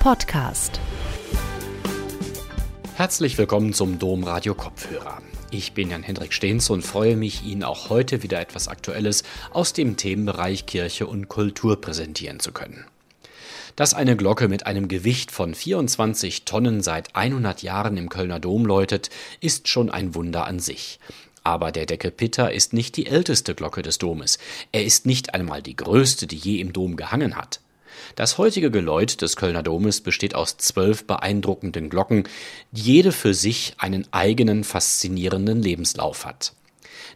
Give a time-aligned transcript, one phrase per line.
[0.00, 0.80] Podcast.
[2.94, 5.20] Herzlich willkommen zum Domradio Kopfhörer.
[5.50, 9.98] Ich bin Jan-Hendrik Stehns und freue mich, Ihnen auch heute wieder etwas Aktuelles aus dem
[9.98, 12.86] Themenbereich Kirche und Kultur präsentieren zu können.
[13.76, 18.64] Dass eine Glocke mit einem Gewicht von 24 Tonnen seit 100 Jahren im Kölner Dom
[18.64, 19.10] läutet,
[19.42, 20.98] ist schon ein Wunder an sich.
[21.44, 24.38] Aber der Decke Pitter ist nicht die älteste Glocke des Domes.
[24.72, 27.60] Er ist nicht einmal die größte, die je im Dom gehangen hat.
[28.16, 32.24] Das heutige Geläut des Kölner Domes besteht aus zwölf beeindruckenden Glocken,
[32.72, 36.54] die jede für sich einen eigenen faszinierenden Lebenslauf hat.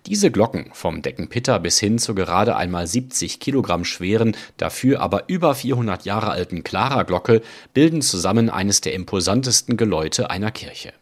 [0.06, 5.54] Diese Glocken, vom Deckenpitter bis hin zur gerade einmal 70 Kilogramm schweren, dafür aber über
[5.54, 7.40] 400 Jahre alten Clara-Glocke,
[7.72, 10.92] bilden zusammen eines der imposantesten Geläute einer Kirche.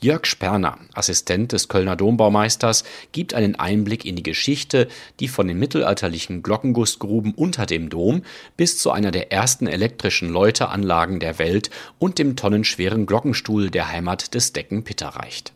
[0.00, 4.88] Jörg Sperner, Assistent des Kölner Dombaumeisters, gibt einen Einblick in die Geschichte,
[5.20, 8.22] die von den mittelalterlichen Glockengussgruben unter dem Dom
[8.56, 14.34] bis zu einer der ersten elektrischen Läuteanlagen der Welt und dem tonnenschweren Glockenstuhl der Heimat
[14.34, 15.52] des Decken Pitter reicht.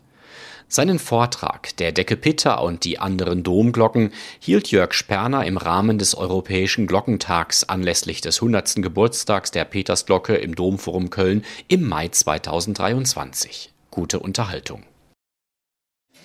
[0.68, 6.16] Seinen Vortrag Der Decke Pitter und die anderen Domglocken hielt Jörg Sperner im Rahmen des
[6.16, 8.76] Europäischen Glockentags anlässlich des 100.
[8.76, 14.82] Geburtstags der Petersglocke im Domforum Köln im Mai 2023 gute Unterhaltung.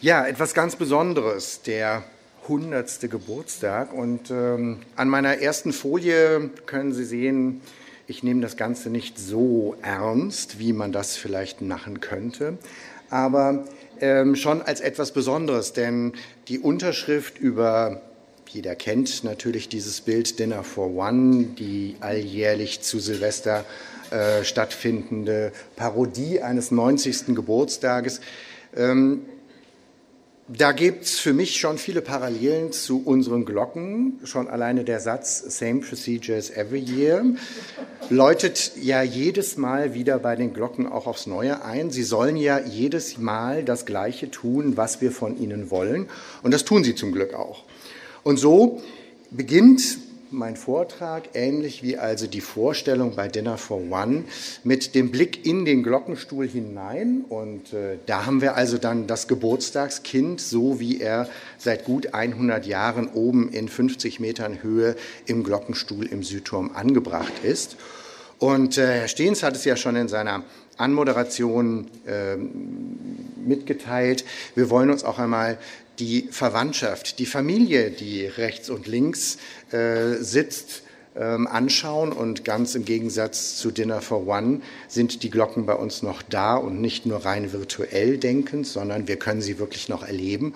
[0.01, 2.03] Ja, etwas ganz Besonderes, der
[2.43, 3.11] 100.
[3.11, 3.93] Geburtstag.
[3.93, 7.61] Und ähm, an meiner ersten Folie können Sie sehen,
[8.07, 12.57] ich nehme das Ganze nicht so ernst, wie man das vielleicht machen könnte,
[13.11, 13.65] aber
[14.01, 16.13] ähm, schon als etwas Besonderes, denn
[16.47, 18.01] die Unterschrift über
[18.47, 23.63] jeder kennt natürlich dieses Bild Dinner for One, die alljährlich zu Silvester
[24.11, 27.35] äh, stattfindende Parodie eines 90.
[27.35, 28.21] Geburtstages.
[28.75, 29.21] Ähm,
[30.52, 34.19] da es für mich schon viele Parallelen zu unseren Glocken.
[34.23, 37.23] Schon alleine der Satz Same procedures every year
[38.09, 41.91] läutet ja jedes Mal wieder bei den Glocken auch aufs Neue ein.
[41.91, 46.09] Sie sollen ja jedes Mal das Gleiche tun, was wir von ihnen wollen.
[46.41, 47.64] Und das tun sie zum Glück auch.
[48.23, 48.81] Und so
[49.30, 49.99] beginnt
[50.31, 54.25] mein Vortrag, ähnlich wie also die Vorstellung bei Dinner for One,
[54.63, 57.25] mit dem Blick in den Glockenstuhl hinein.
[57.27, 62.65] Und äh, da haben wir also dann das Geburtstagskind, so wie er seit gut 100
[62.65, 64.95] Jahren oben in 50 Metern Höhe
[65.25, 67.77] im Glockenstuhl im Südturm angebracht ist.
[68.37, 70.43] Und äh, Herr Stehns hat es ja schon in seiner
[70.77, 72.37] Anmoderation äh,
[73.45, 74.23] mitgeteilt.
[74.55, 75.57] Wir wollen uns auch einmal
[75.99, 79.37] die Verwandtschaft, die Familie, die rechts und links
[79.71, 80.83] äh, sitzt,
[81.15, 82.11] ähm, anschauen.
[82.11, 86.55] Und ganz im Gegensatz zu Dinner for One sind die Glocken bei uns noch da
[86.55, 90.54] und nicht nur rein virtuell denkend, sondern wir können sie wirklich noch erleben.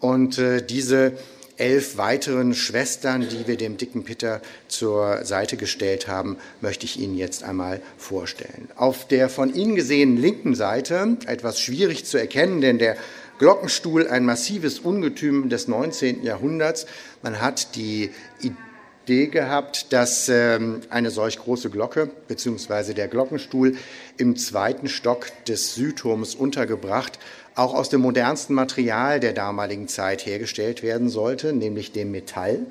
[0.00, 1.12] Und äh, diese
[1.58, 7.16] elf weiteren Schwestern, die wir dem dicken Peter zur Seite gestellt haben, möchte ich Ihnen
[7.16, 8.68] jetzt einmal vorstellen.
[8.76, 12.96] Auf der von Ihnen gesehenen linken Seite, etwas schwierig zu erkennen, denn der
[13.38, 16.22] Glockenstuhl ein massives Ungetüm des 19.
[16.22, 16.86] Jahrhunderts.
[17.22, 18.10] Man hat die
[18.40, 22.94] Idee gehabt, dass ähm, eine solch große Glocke bzw.
[22.94, 23.76] der Glockenstuhl
[24.16, 27.18] im zweiten Stock des Südturms untergebracht
[27.56, 32.66] auch aus dem modernsten Material der damaligen Zeit hergestellt werden sollte, nämlich dem Metall,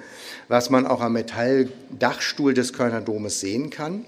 [0.47, 4.05] was man auch am Metalldachstuhl des Kölner Domes sehen kann.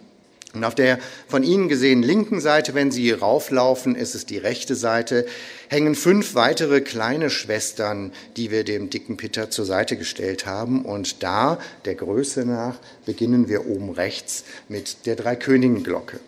[0.53, 4.75] Und auf der von Ihnen gesehenen linken Seite, wenn Sie rauflaufen, ist es die rechte
[4.75, 5.25] Seite,
[5.67, 10.85] hängen fünf weitere kleine Schwestern, die wir dem dicken Peter zur Seite gestellt haben.
[10.85, 16.19] Und da, der Größe nach, beginnen wir oben rechts mit der Dreikönigenglocke.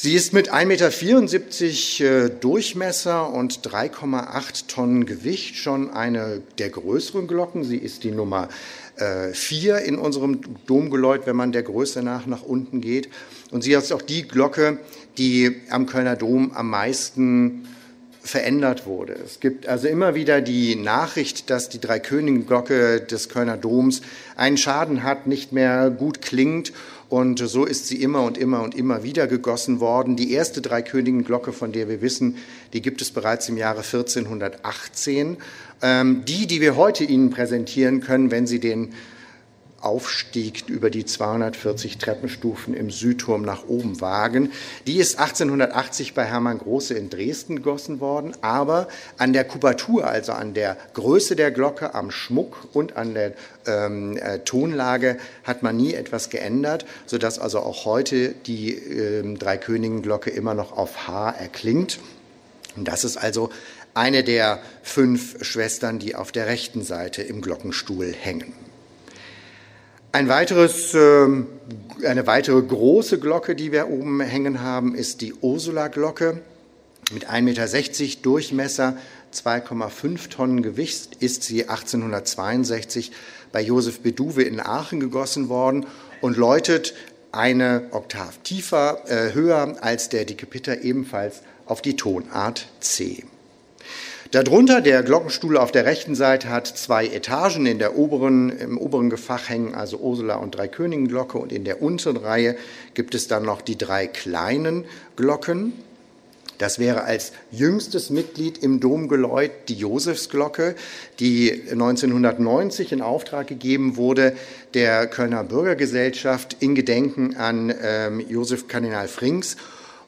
[0.00, 7.26] Sie ist mit 1,74 Meter äh, Durchmesser und 3,8 Tonnen Gewicht schon eine der größeren
[7.26, 7.64] Glocken.
[7.64, 8.48] Sie ist die Nummer
[9.00, 13.08] äh, vier in unserem Domgeläut, wenn man der Größe nach nach unten geht.
[13.50, 14.78] Und sie ist auch die Glocke,
[15.16, 17.66] die am Kölner Dom am meisten
[18.28, 19.14] verändert wurde.
[19.14, 24.02] Es gibt also immer wieder die Nachricht, dass die Dreikönigenglocke des Kölner Doms
[24.36, 26.72] einen Schaden hat, nicht mehr gut klingt.
[27.08, 30.16] Und so ist sie immer und immer und immer wieder gegossen worden.
[30.16, 32.36] Die erste Dreikönigenglocke, von der wir wissen,
[32.74, 35.38] die gibt es bereits im Jahre 1418.
[35.80, 38.94] Ähm, die, die wir heute Ihnen präsentieren können, wenn Sie den
[39.80, 44.50] Aufstieg über die 240 Treppenstufen im Südturm nach oben wagen.
[44.86, 48.88] Die ist 1880 bei Hermann Große in Dresden gegossen worden, aber
[49.18, 53.34] an der Kubatur, also an der Größe der Glocke, am Schmuck und an der
[53.66, 60.30] ähm, äh, Tonlage hat man nie etwas geändert, sodass also auch heute die äh, Dreikönigenglocke
[60.30, 62.00] immer noch auf H erklingt.
[62.76, 63.50] Und das ist also
[63.98, 68.52] eine der fünf Schwestern, die auf der rechten Seite im Glockenstuhl hängen.
[70.12, 71.48] Ein weiteres, ähm,
[72.06, 76.40] eine weitere große Glocke, die wir oben hängen haben, ist die Ursula-Glocke.
[77.12, 78.96] Mit 1,60 Meter Durchmesser,
[79.34, 83.12] 2,5 Tonnen Gewicht ist sie 1862
[83.52, 85.86] bei Josef Beduwe in Aachen gegossen worden
[86.20, 86.94] und läutet
[87.32, 93.24] eine Oktav tiefer, äh, höher als der dicke Pitter, ebenfalls auf die Tonart C.
[94.30, 97.64] Darunter der Glockenstuhl auf der rechten Seite hat zwei Etagen.
[97.64, 101.80] In der oberen, Im oberen Gefach hängen also Ursula und drei Königenglocke und in der
[101.80, 102.54] unteren Reihe
[102.92, 104.84] gibt es dann noch die drei kleinen
[105.16, 105.72] Glocken.
[106.58, 110.74] Das wäre als jüngstes Mitglied im Domgeläut die Josefsglocke,
[111.20, 114.34] die 1990 in Auftrag gegeben wurde
[114.74, 119.56] der Kölner Bürgergesellschaft in Gedenken an ähm, Josef Kardinal Frings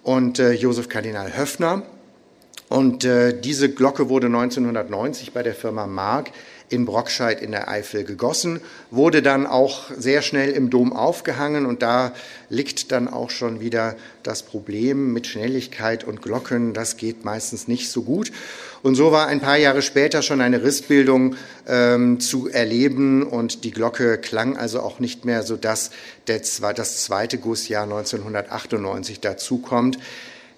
[0.03, 1.85] und äh, Josef Kardinal Höffner.
[2.71, 6.31] Und äh, diese Glocke wurde 1990 bei der Firma Mark
[6.69, 8.61] in Brockscheid in der Eifel gegossen,
[8.93, 12.13] wurde dann auch sehr schnell im Dom aufgehangen und da
[12.49, 16.73] liegt dann auch schon wieder das Problem mit Schnelligkeit und Glocken.
[16.73, 18.31] Das geht meistens nicht so gut.
[18.83, 21.35] Und so war ein paar Jahre später schon eine Rissbildung
[21.67, 25.91] ähm, zu erleben und die Glocke klang also auch nicht mehr, sodass
[26.29, 29.99] der, das zweite Gussjahr 1998 dazukommt.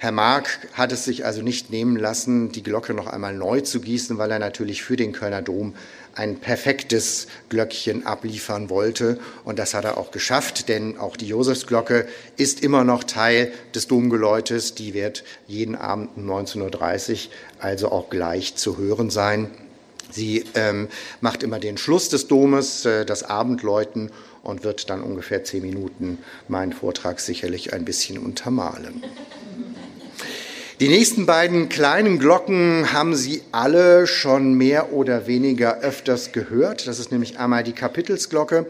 [0.02, 3.78] Herr Mark hat es sich also nicht nehmen lassen, die Glocke noch einmal neu zu
[3.78, 5.76] gießen, weil er natürlich für den Kölner Dom
[6.16, 9.20] ein perfektes Glöckchen abliefern wollte.
[9.44, 13.86] Und das hat er auch geschafft, denn auch die Josefsglocke ist immer noch Teil des
[13.86, 14.74] Domgeläutes.
[14.74, 19.52] Die wird jeden Abend um 19.30 Uhr also auch gleich zu hören sein.
[20.10, 20.88] Sie ähm,
[21.20, 24.10] macht immer den Schluss des Domes, äh, das Abendläuten
[24.42, 29.00] und wird dann ungefähr zehn Minuten meinen Vortrag sicherlich ein bisschen untermalen.
[30.82, 36.88] Die nächsten beiden kleinen Glocken haben Sie alle schon mehr oder weniger öfters gehört.
[36.88, 38.66] Das ist nämlich einmal die Kapitelsglocke,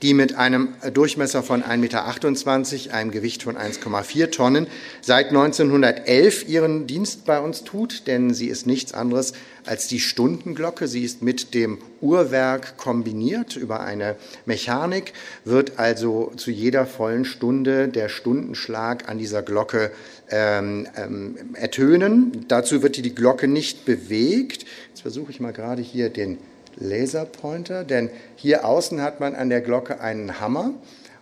[0.00, 4.68] die mit einem Durchmesser von 1,28 Meter, einem Gewicht von 1,4 Tonnen,
[5.02, 9.34] seit 1911 ihren Dienst bei uns tut, denn sie ist nichts anderes
[9.66, 10.88] als die Stundenglocke.
[10.88, 14.16] Sie ist mit dem Uhrwerk kombiniert über eine
[14.46, 15.12] Mechanik,
[15.44, 19.90] wird also zu jeder vollen Stunde der Stundenschlag an dieser Glocke
[20.30, 22.46] ähm, ähm, ertönen.
[22.48, 24.64] Dazu wird die Glocke nicht bewegt.
[24.88, 26.38] Jetzt versuche ich mal gerade hier den
[26.76, 30.72] Laserpointer, denn hier außen hat man an der Glocke einen Hammer.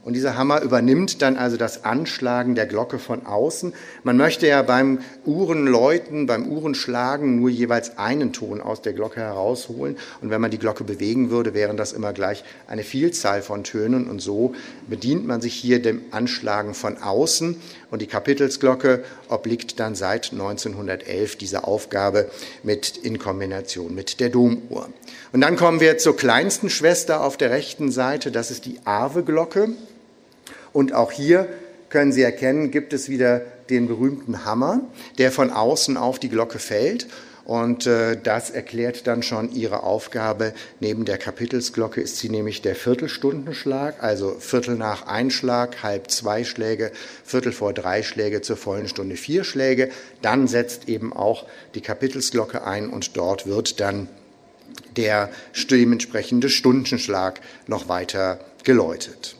[0.04, 3.74] Und dieser Hammer übernimmt dann also das Anschlagen der Glocke von außen.
[4.04, 9.96] Man möchte ja beim Uhrenläuten, beim Uhrenschlagen nur jeweils einen Ton aus der Glocke herausholen.
[10.22, 14.08] Und wenn man die Glocke bewegen würde, wären das immer gleich eine Vielzahl von Tönen.
[14.08, 14.54] Und so
[14.86, 17.56] bedient man sich hier dem Anschlagen von außen.
[17.90, 22.30] Und die Kapitelsglocke obliegt dann seit 1911 dieser Aufgabe
[22.62, 24.88] mit, in Kombination mit der Domuhr.
[25.32, 29.70] Und dann kommen wir zur kleinsten Schwester auf der rechten Seite, das ist die Ave-Glocke.
[30.72, 31.48] Und auch hier
[31.90, 34.80] können Sie erkennen, gibt es wieder den berühmten Hammer,
[35.18, 37.06] der von außen auf die Glocke fällt.
[37.44, 40.52] Und äh, das erklärt dann schon ihre Aufgabe.
[40.80, 46.92] Neben der Kapitelsglocke ist sie nämlich der Viertelstundenschlag, also Viertel nach Einschlag, halb zwei Schläge,
[47.24, 49.88] Viertel vor drei Schläge zur vollen Stunde vier Schläge.
[50.20, 54.08] Dann setzt eben auch die Kapitelsglocke ein und dort wird dann
[54.96, 55.30] der
[55.70, 59.36] dementsprechende Stundenschlag noch weiter geläutet.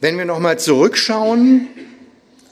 [0.00, 1.68] Wenn wir nochmal zurückschauen,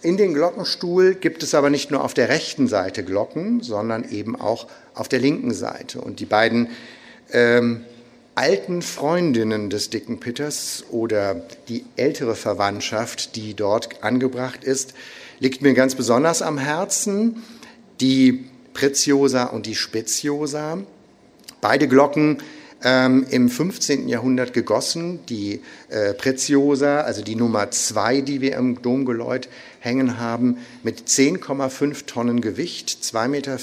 [0.02, 4.34] in den Glockenstuhl gibt es aber nicht nur auf der rechten Seite Glocken, sondern eben
[4.34, 6.00] auch auf der linken Seite.
[6.00, 6.68] Und die beiden
[7.32, 7.84] ähm,
[8.34, 14.94] alten Freundinnen des dicken Pitters oder die ältere Verwandtschaft, die dort angebracht ist,
[15.40, 17.42] liegt mir ganz besonders am Herzen.
[18.00, 20.78] Die Preziosa und die Speziosa.
[21.60, 22.38] Beide Glocken
[22.82, 24.08] ähm, im 15.
[24.08, 25.20] Jahrhundert gegossen.
[25.28, 29.48] Die äh, Preziosa, also die Nummer zwei, die wir im Domgeläut
[29.80, 33.58] hängen haben, mit 10,5 Tonnen Gewicht, 2,40 Meter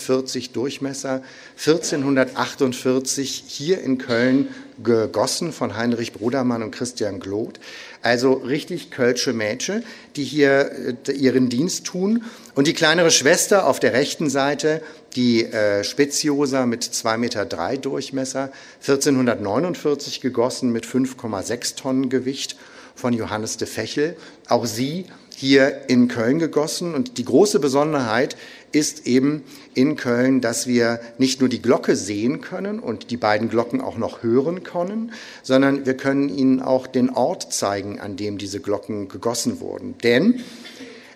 [0.54, 1.22] Durchmesser,
[1.58, 4.50] 1448 hier in Köln
[4.84, 7.60] gegossen von Heinrich Brudermann und Christian Gloth.
[8.04, 9.84] Also richtig kölsche Mädchen,
[10.16, 10.72] die hier
[11.08, 12.24] äh, ihren Dienst tun.
[12.54, 14.82] Und die kleinere Schwester auf der rechten Seite,
[15.18, 17.46] die äh, Speziosa mit 2,3 Meter
[17.76, 22.56] Durchmesser, 1449 gegossen mit 5,6 Tonnen Gewicht
[22.96, 24.16] von Johannes de Fechel.
[24.48, 25.06] Auch sie
[25.36, 26.96] hier in Köln gegossen.
[26.96, 28.38] Und die große Besonderheit
[28.72, 29.44] ist eben
[29.74, 33.98] in Köln, dass wir nicht nur die Glocke sehen können und die beiden Glocken auch
[33.98, 35.12] noch hören können,
[35.44, 39.96] sondern wir können Ihnen auch den Ort zeigen, an dem diese Glocken gegossen wurden.
[40.04, 40.42] Denn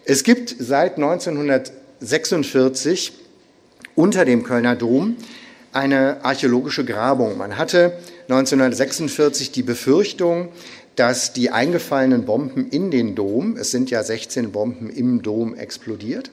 [0.05, 3.20] es gibt seit 1946
[4.01, 5.15] unter dem Kölner Dom
[5.73, 7.37] eine archäologische Grabung.
[7.37, 7.93] Man hatte
[8.29, 10.49] 1946 die Befürchtung,
[10.95, 16.31] dass die eingefallenen Bomben in den Dom, es sind ja 16 Bomben im Dom explodiert,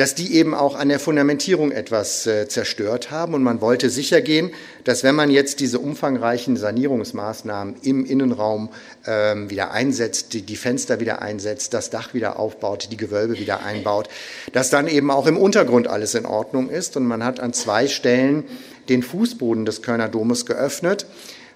[0.00, 3.34] dass die eben auch an der Fundamentierung etwas äh, zerstört haben.
[3.34, 4.50] Und man wollte sicher gehen,
[4.84, 8.70] dass wenn man jetzt diese umfangreichen Sanierungsmaßnahmen im Innenraum
[9.06, 13.62] ähm, wieder einsetzt, die, die Fenster wieder einsetzt, das Dach wieder aufbaut, die Gewölbe wieder
[13.62, 14.08] einbaut,
[14.54, 16.96] dass dann eben auch im Untergrund alles in Ordnung ist.
[16.96, 18.44] Und man hat an zwei Stellen
[18.88, 21.04] den Fußboden des Kölner Domes geöffnet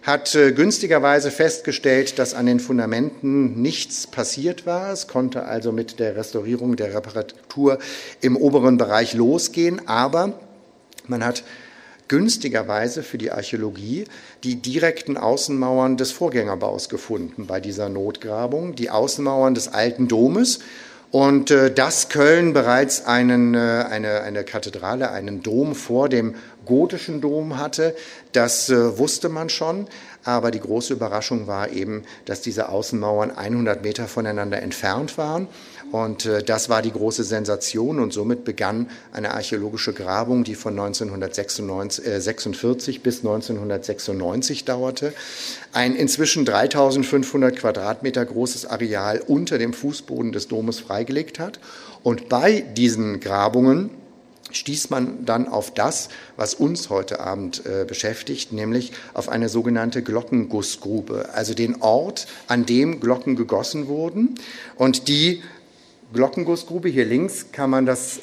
[0.04, 4.92] hat äh, günstigerweise festgestellt, dass an den Fundamenten nichts passiert war.
[4.92, 7.78] Es konnte also mit der Restaurierung, der Reparatur
[8.20, 10.34] im oberen Bereich losgehen, aber
[11.06, 11.42] man hat
[12.08, 14.04] günstigerweise für die Archäologie
[14.44, 20.60] die direkten Außenmauern des Vorgängerbaus gefunden bei dieser Notgrabung, die Außenmauern des alten Domes
[21.14, 26.34] und äh, dass Köln bereits einen, äh, eine, eine Kathedrale, einen Dom vor dem
[26.64, 27.94] gotischen Dom hatte,
[28.32, 29.86] das äh, wusste man schon.
[30.24, 35.48] Aber die große Überraschung war eben, dass diese Außenmauern 100 Meter voneinander entfernt waren.
[35.92, 38.00] Und äh, das war die große Sensation.
[38.00, 45.12] Und somit begann eine archäologische Grabung, die von 1946 äh, bis 1996 dauerte.
[45.72, 51.60] Ein inzwischen 3500 Quadratmeter großes Areal unter dem Fußboden des Domes freigelegt hat.
[52.02, 53.90] Und bei diesen Grabungen
[54.56, 60.02] stieß man dann auf das, was uns heute Abend äh, beschäftigt, nämlich auf eine sogenannte
[60.02, 64.34] Glockengussgrube, also den Ort, an dem Glocken gegossen wurden.
[64.76, 65.42] Und die
[66.12, 68.20] Glockengussgrube, hier links kann man das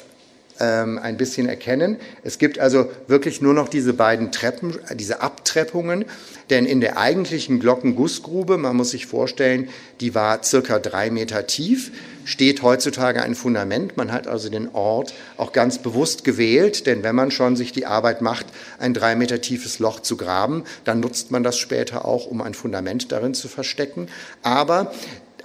[0.60, 1.96] ähm, ein bisschen erkennen.
[2.22, 6.04] Es gibt also wirklich nur noch diese beiden Treppen, diese Abtreppungen,
[6.52, 11.92] denn in der eigentlichen Glockengussgrube, man muss sich vorstellen, die war circa drei Meter tief,
[12.26, 13.96] steht heutzutage ein Fundament.
[13.96, 17.86] Man hat also den Ort auch ganz bewusst gewählt, denn wenn man schon sich die
[17.86, 18.44] Arbeit macht,
[18.78, 22.52] ein drei Meter tiefes Loch zu graben, dann nutzt man das später auch, um ein
[22.52, 24.08] Fundament darin zu verstecken.
[24.42, 24.92] Aber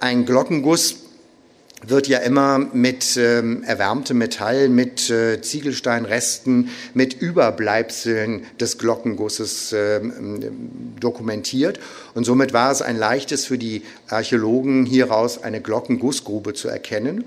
[0.02, 1.07] ein Glockenguss
[1.84, 10.96] wird ja immer mit ähm, erwärmtem Metall, mit äh, Ziegelsteinresten, mit Überbleibseln des Glockengusses ähm,
[11.00, 11.80] dokumentiert.
[12.16, 17.26] Und somit war es ein leichtes für die Archäologen, hieraus eine Glockengussgrube zu erkennen.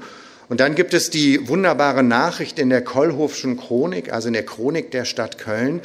[0.49, 4.91] Und dann gibt es die wunderbare Nachricht in der Kollhofschen Chronik, also in der Chronik
[4.91, 5.81] der Stadt Köln,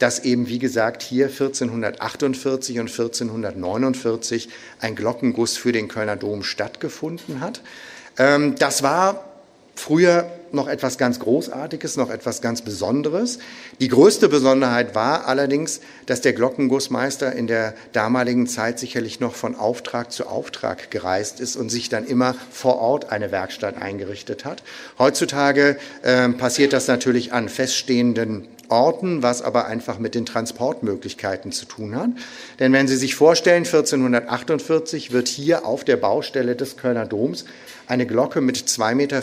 [0.00, 4.48] dass eben, wie gesagt, hier 1448 und 1449
[4.80, 7.60] ein Glockenguss für den Kölner Dom stattgefunden hat.
[8.18, 9.24] Ähm, das war
[9.74, 13.38] früher noch etwas ganz Großartiges, noch etwas ganz Besonderes.
[13.80, 19.54] Die größte Besonderheit war allerdings, dass der Glockengussmeister in der damaligen Zeit sicherlich noch von
[19.54, 24.62] Auftrag zu Auftrag gereist ist und sich dann immer vor Ort eine Werkstatt eingerichtet hat.
[24.98, 31.64] Heutzutage äh, passiert das natürlich an feststehenden Orten, was aber einfach mit den Transportmöglichkeiten zu
[31.64, 32.10] tun hat.
[32.58, 37.44] Denn wenn Sie sich vorstellen, 1448 wird hier auf der Baustelle des Kölner Doms
[37.88, 39.22] eine Glocke mit 2,40 Meter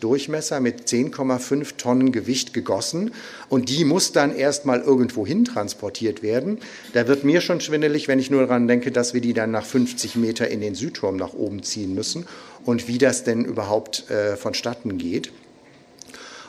[0.00, 3.12] Durchmesser mit 10,5 Tonnen Gewicht gegossen
[3.48, 6.58] und die muss dann erstmal irgendwo hin transportiert werden.
[6.92, 9.66] Da wird mir schon schwindelig, wenn ich nur daran denke, dass wir die dann nach
[9.66, 12.26] 50 Meter in den Südturm nach oben ziehen müssen
[12.64, 15.32] und wie das denn überhaupt äh, vonstatten geht.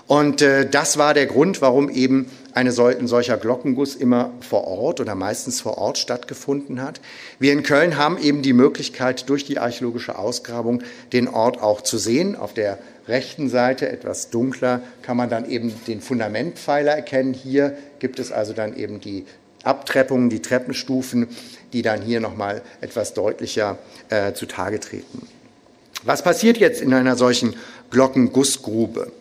[0.07, 4.65] Und äh, das war der Grund, warum eben eine sol ein solcher Glockenguss immer vor
[4.65, 7.01] Ort oder meistens vor Ort stattgefunden hat.
[7.39, 11.97] Wir in Köln haben eben die Möglichkeit, durch die archäologische Ausgrabung den Ort auch zu
[11.97, 12.35] sehen.
[12.35, 17.33] Auf der rechten Seite, etwas dunkler, kann man dann eben den Fundamentpfeiler erkennen.
[17.33, 19.25] Hier gibt es also dann eben die
[19.63, 21.27] Abtreppungen, die Treppenstufen,
[21.73, 25.27] die dann hier nochmal etwas deutlicher äh, zutage treten.
[26.03, 27.55] Was passiert jetzt in einer solchen
[27.89, 29.11] Glockengussgrube?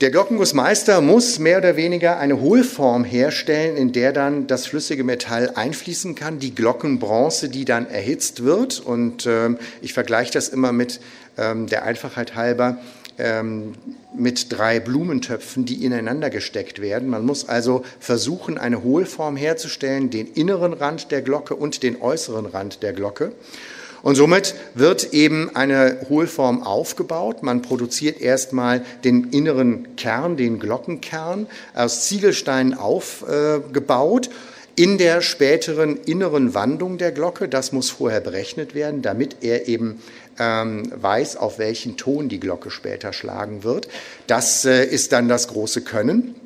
[0.00, 5.50] Der Glockengussmeister muss mehr oder weniger eine Hohlform herstellen, in der dann das flüssige Metall
[5.56, 8.78] einfließen kann, die Glockenbronze, die dann erhitzt wird.
[8.78, 11.00] Und äh, ich vergleiche das immer mit
[11.36, 12.78] ähm, der Einfachheit halber
[13.18, 13.72] ähm,
[14.16, 17.08] mit drei Blumentöpfen, die ineinander gesteckt werden.
[17.08, 22.46] Man muss also versuchen, eine Hohlform herzustellen, den inneren Rand der Glocke und den äußeren
[22.46, 23.32] Rand der Glocke.
[24.02, 27.42] Und somit wird eben eine Hohlform aufgebaut.
[27.42, 34.30] Man produziert erstmal den inneren Kern, den Glockenkern, aus Ziegelsteinen aufgebaut.
[34.76, 40.00] in der späteren inneren Wandung der Glocke, das muss vorher berechnet werden, damit er eben
[40.38, 43.88] ähm, weiß, auf welchen Ton die Glocke später schlagen wird.
[44.28, 46.36] Das äh, ist dann das große Können.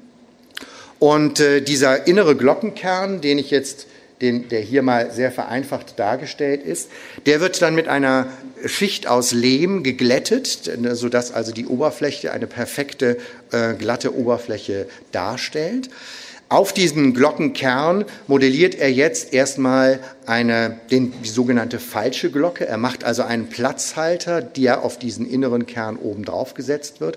[0.98, 3.86] Und äh, dieser innere Glockenkern, den ich jetzt
[4.22, 6.88] den, der hier mal sehr vereinfacht dargestellt ist.
[7.26, 8.28] Der wird dann mit einer
[8.64, 13.18] Schicht aus Lehm geglättet, sodass also die Oberfläche eine perfekte,
[13.50, 15.90] äh, glatte Oberfläche darstellt.
[16.48, 22.66] Auf diesen Glockenkern modelliert er jetzt erstmal eine, den, die sogenannte falsche Glocke.
[22.66, 27.16] Er macht also einen Platzhalter, der auf diesen inneren Kern oben drauf gesetzt wird.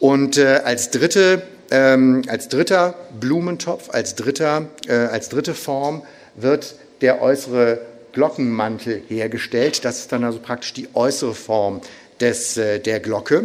[0.00, 6.02] Und äh, als, dritte, ähm, als dritter Blumentopf, als, dritter, äh, als dritte Form
[6.36, 7.80] wird der äußere
[8.12, 9.84] Glockenmantel hergestellt.
[9.84, 11.80] Das ist dann also praktisch die äußere Form
[12.20, 13.44] des, äh, der Glocke.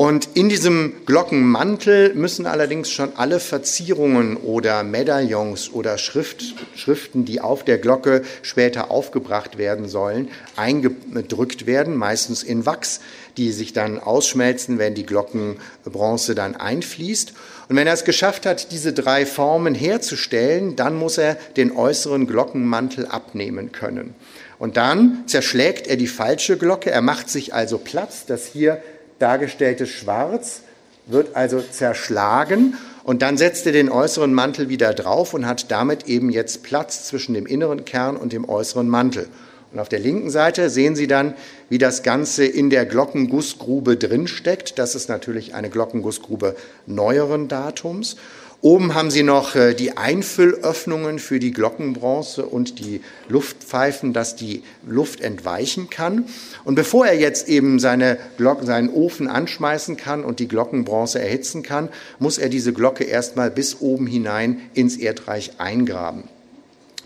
[0.00, 7.42] Und in diesem Glockenmantel müssen allerdings schon alle Verzierungen oder Medaillons oder Schrift, Schriften, die
[7.42, 13.00] auf der Glocke später aufgebracht werden sollen, eingedrückt werden, meistens in Wachs,
[13.36, 17.34] die sich dann ausschmelzen, wenn die Glockenbronze dann einfließt.
[17.68, 22.26] Und wenn er es geschafft hat, diese drei Formen herzustellen, dann muss er den äußeren
[22.26, 24.14] Glockenmantel abnehmen können.
[24.58, 28.82] Und dann zerschlägt er die falsche Glocke, er macht sich also Platz, dass hier
[29.20, 30.62] dargestellte Schwarz
[31.06, 36.06] wird also zerschlagen und dann setzt er den äußeren Mantel wieder drauf und hat damit
[36.06, 39.28] eben jetzt Platz zwischen dem inneren Kern und dem äußeren Mantel.
[39.72, 41.34] Und auf der linken Seite sehen Sie dann,
[41.68, 44.78] wie das Ganze in der Glockengussgrube drinsteckt.
[44.78, 48.16] Das ist natürlich eine Glockengussgrube neueren Datums.
[48.62, 54.62] Oben haben Sie noch äh, die Einfüllöffnungen für die Glockenbronze und die Luftpfeifen, dass die
[54.86, 56.26] Luft entweichen kann.
[56.64, 61.62] Und bevor er jetzt eben seine Glocken, seinen Ofen anschmeißen kann und die Glockenbronze erhitzen
[61.62, 61.88] kann,
[62.18, 66.24] muss er diese Glocke erstmal bis oben hinein ins Erdreich eingraben.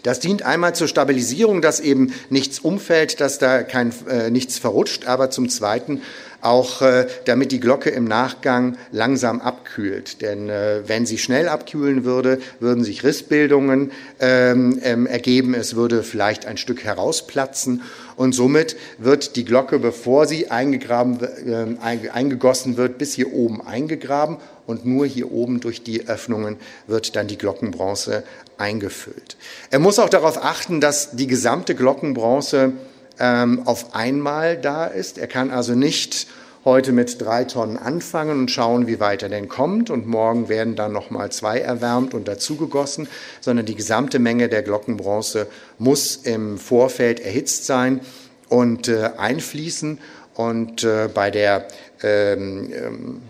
[0.03, 5.07] Das dient einmal zur Stabilisierung, dass eben nichts umfällt, dass da kein, äh, nichts verrutscht,
[5.07, 6.03] aber zum Zweiten
[6.45, 10.21] auch äh, damit die Glocke im Nachgang langsam abkühlt.
[10.23, 16.03] Denn äh, wenn sie schnell abkühlen würde, würden sich Rissbildungen ähm, ähm, ergeben, es würde
[16.03, 17.83] vielleicht ein Stück herausplatzen
[18.17, 24.37] und somit wird die Glocke, bevor sie eingegraben, äh, eingegossen wird, bis hier oben eingegraben
[24.67, 28.23] und nur hier oben durch die Öffnungen wird dann die Glockenbronze
[28.57, 29.37] eingefüllt.
[29.71, 32.73] Er muss auch darauf achten, dass die gesamte Glockenbronze
[33.19, 35.19] auf einmal da ist.
[35.19, 36.27] Er kann also nicht
[36.65, 39.91] heute mit drei Tonnen anfangen und schauen, wie weit er denn kommt.
[39.91, 43.09] Und morgen werden dann nochmal zwei erwärmt und dazugegossen,
[43.41, 45.47] sondern die gesamte Menge der Glockenbronze
[45.79, 48.01] muss im Vorfeld erhitzt sein
[48.49, 49.99] und äh, einfließen.
[50.35, 51.69] Und äh, bei der
[52.03, 53.23] ähm, ähm,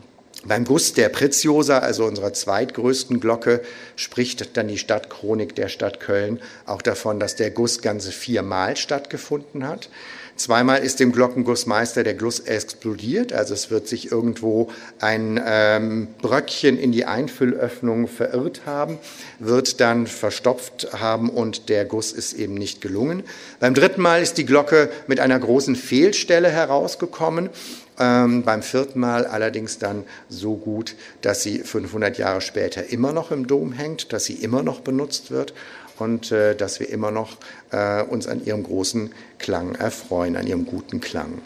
[0.46, 3.62] beim Guss der Preziosa, also unserer zweitgrößten Glocke,
[3.96, 9.66] spricht dann die Stadtchronik der Stadt Köln auch davon, dass der Guss ganze viermal stattgefunden
[9.66, 9.88] hat.
[10.37, 16.76] Zweimal ist dem Glockengussmeister der Guss explodiert, also es wird sich irgendwo ein ähm, Bröckchen
[16.76, 18.98] in die Einfüllöffnung verirrt haben,
[19.38, 23.22] wird dann verstopft haben und der Guss ist eben nicht gelungen.
[23.61, 27.50] Beim dritten Mal ist die Glocke mit einer großen Fehlstelle herausgekommen.
[27.98, 33.30] Ähm, beim vierten Mal allerdings dann so gut, dass sie 500 Jahre später immer noch
[33.30, 35.54] im Dom hängt, dass sie immer noch benutzt wird
[35.98, 37.37] und äh, dass wir immer noch
[37.70, 41.40] äh, uns an ihrem großen Klang erfreuen, an ihrem guten Klang.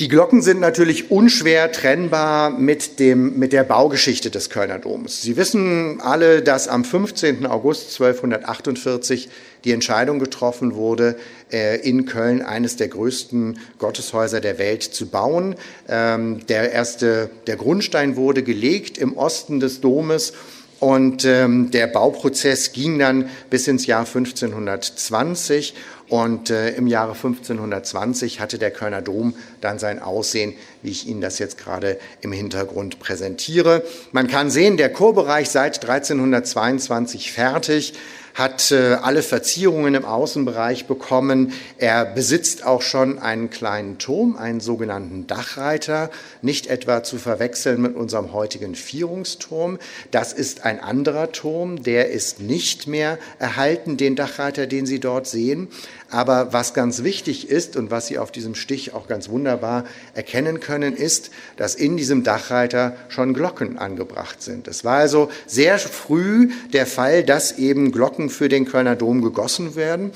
[0.00, 5.20] Die Glocken sind natürlich unschwer trennbar mit, dem, mit der Baugeschichte des Kölner Doms.
[5.20, 7.46] Sie wissen alle, dass am 15.
[7.46, 9.28] August 1248
[9.64, 11.16] die Entscheidung getroffen wurde,
[11.52, 15.56] äh, in Köln eines der größten Gotteshäuser der Welt zu bauen.
[15.88, 20.32] Ähm, der erste, der Grundstein wurde gelegt im Osten des Domes
[20.80, 25.74] und ähm, der Bauprozess ging dann bis ins Jahr 1520
[26.12, 31.22] und äh, im Jahre 1520 hatte der Kölner Dom dann sein Aussehen, wie ich Ihnen
[31.22, 33.82] das jetzt gerade im Hintergrund präsentiere.
[34.10, 37.94] Man kann sehen, der Chorbereich seit 1322 fertig
[38.34, 41.52] hat äh, alle Verzierungen im Außenbereich bekommen.
[41.78, 47.94] Er besitzt auch schon einen kleinen Turm, einen sogenannten Dachreiter, nicht etwa zu verwechseln mit
[47.94, 49.78] unserem heutigen Vierungsturm.
[50.10, 55.26] Das ist ein anderer Turm, der ist nicht mehr erhalten, den Dachreiter, den Sie dort
[55.26, 55.68] sehen.
[56.12, 60.60] Aber was ganz wichtig ist und was Sie auf diesem Stich auch ganz wunderbar erkennen
[60.60, 64.68] können, ist, dass in diesem Dachreiter schon Glocken angebracht sind.
[64.68, 69.74] Es war also sehr früh der Fall, dass eben Glocken für den Kölner Dom gegossen
[69.74, 70.10] werden.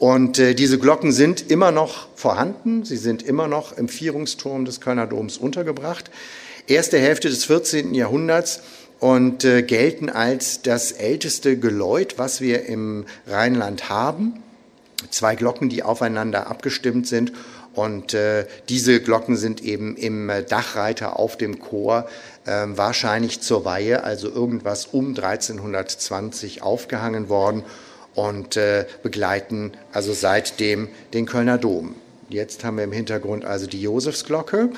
[0.00, 2.84] Und äh, diese Glocken sind immer noch vorhanden.
[2.84, 6.10] Sie sind immer noch im Vierungsturm des Kölner Doms untergebracht.
[6.66, 7.94] Erste Hälfte des 14.
[7.94, 8.62] Jahrhunderts
[8.98, 14.42] und äh, gelten als das älteste Geläut, was wir im Rheinland haben
[15.10, 17.32] zwei Glocken, die aufeinander abgestimmt sind.
[17.74, 22.08] Und äh, diese Glocken sind eben im Dachreiter auf dem Chor
[22.46, 27.64] äh, wahrscheinlich zur Weihe, also irgendwas um 1320 aufgehangen worden
[28.14, 31.94] und äh, begleiten also seitdem den Kölner Dom.
[32.28, 34.70] Jetzt haben wir im Hintergrund also die Josefsglocke.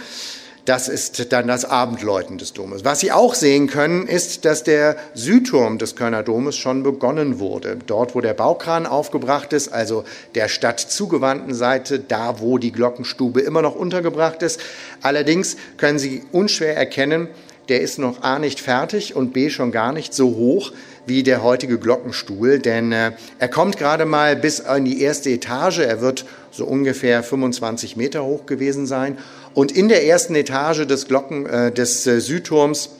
[0.68, 2.84] Das ist dann das Abendläuten des Domes.
[2.84, 7.78] Was Sie auch sehen können, ist, dass der Südturm des Kölner Domes schon begonnen wurde.
[7.86, 10.04] Dort, wo der Baukran aufgebracht ist, also
[10.34, 14.60] der Stadt zugewandten Seite, da, wo die Glockenstube immer noch untergebracht ist.
[15.00, 17.28] Allerdings können Sie unschwer erkennen,
[17.70, 20.72] der ist noch A nicht fertig und B schon gar nicht so hoch
[21.08, 25.78] wie der heutige Glockenstuhl, denn äh, er kommt gerade mal bis in die erste Etage.
[25.78, 29.18] Er wird so ungefähr 25 Meter hoch gewesen sein.
[29.54, 32.90] Und in der ersten Etage des, Glocken, äh, des äh, Südturms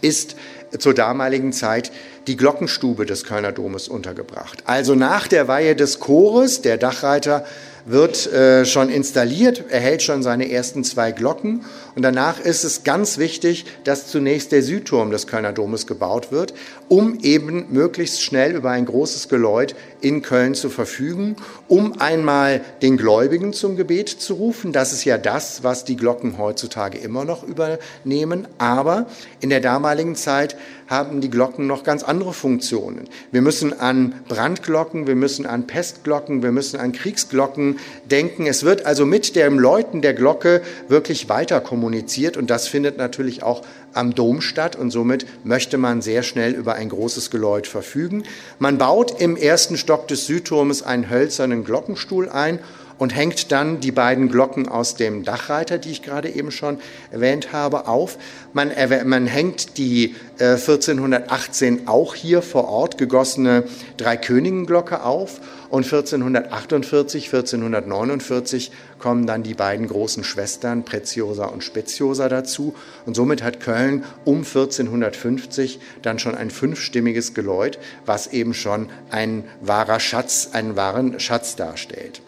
[0.00, 0.36] ist
[0.78, 1.90] zur damaligen Zeit
[2.26, 4.62] die Glockenstube des Kölner Domes untergebracht.
[4.66, 7.44] Also nach der Weihe des Chores, der Dachreiter
[7.86, 11.64] wird äh, schon installiert, erhält schon seine ersten zwei Glocken.
[11.94, 16.54] Und danach ist es ganz wichtig, dass zunächst der Südturm des Kölner Domes gebaut wird,
[16.88, 21.36] um eben möglichst schnell über ein großes Geläut in Köln zu verfügen,
[21.68, 24.72] um einmal den Gläubigen zum Gebet zu rufen.
[24.72, 28.46] Das ist ja das, was die Glocken heutzutage immer noch übernehmen.
[28.58, 29.06] Aber
[29.40, 30.56] in der damaligen Zeit
[30.90, 33.08] haben die Glocken noch ganz andere Funktionen.
[33.30, 37.78] Wir müssen an Brandglocken, wir müssen an Pestglocken, wir müssen an Kriegsglocken
[38.10, 38.46] denken.
[38.46, 43.44] Es wird also mit dem Läuten der Glocke wirklich weiter kommuniziert und das findet natürlich
[43.44, 48.24] auch am Dom statt und somit möchte man sehr schnell über ein großes Geläut verfügen.
[48.58, 52.58] Man baut im ersten Stock des Südturmes einen hölzernen Glockenstuhl ein
[53.00, 56.78] und hängt dann die beiden Glocken aus dem Dachreiter, die ich gerade eben schon
[57.10, 58.18] erwähnt habe, auf.
[58.52, 58.70] Man,
[59.06, 63.64] man hängt die äh, 1418 auch hier vor Ort gegossene
[63.96, 72.74] Dreikönigenglocke auf und 1448, 1449 kommen dann die beiden großen Schwestern Preziosa und Speziosa dazu.
[73.06, 79.44] Und somit hat Köln um 1450 dann schon ein fünfstimmiges Geläut, was eben schon ein
[79.62, 82.20] wahrer Schatz, einen wahren Schatz darstellt.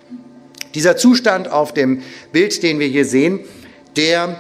[0.75, 3.41] Dieser Zustand auf dem Bild, den wir hier sehen,
[3.97, 4.39] der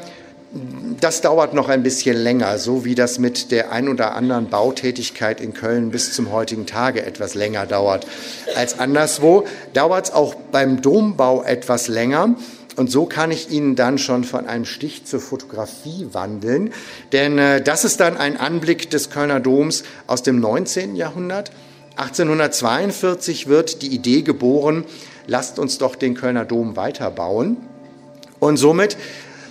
[1.01, 5.41] das dauert noch ein bisschen länger, so wie das mit der ein oder anderen Bautätigkeit
[5.41, 8.07] in Köln bis zum heutigen Tage etwas länger dauert
[8.55, 9.47] als anderswo.
[9.73, 12.37] Dauert es auch beim Dombau etwas länger.
[12.77, 16.73] Und so kann ich Ihnen dann schon von einem Stich zur Fotografie wandeln,
[17.13, 20.97] denn äh, das ist dann ein Anblick des Kölner Doms aus dem 19.
[20.97, 21.51] Jahrhundert.
[21.97, 24.85] 1842 wird die Idee geboren,
[25.27, 27.57] lasst uns doch den Kölner Dom weiterbauen.
[28.39, 28.97] Und somit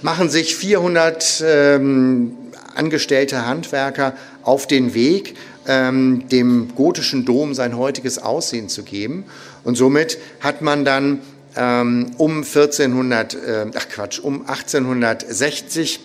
[0.01, 2.35] machen sich 400 ähm,
[2.75, 5.35] angestellte Handwerker auf den Weg,
[5.67, 9.25] ähm, dem gotischen Dom sein heutiges Aussehen zu geben.
[9.63, 11.19] Und somit hat man dann
[11.55, 15.99] ähm, um 1400, äh, ach Quatsch, um 1860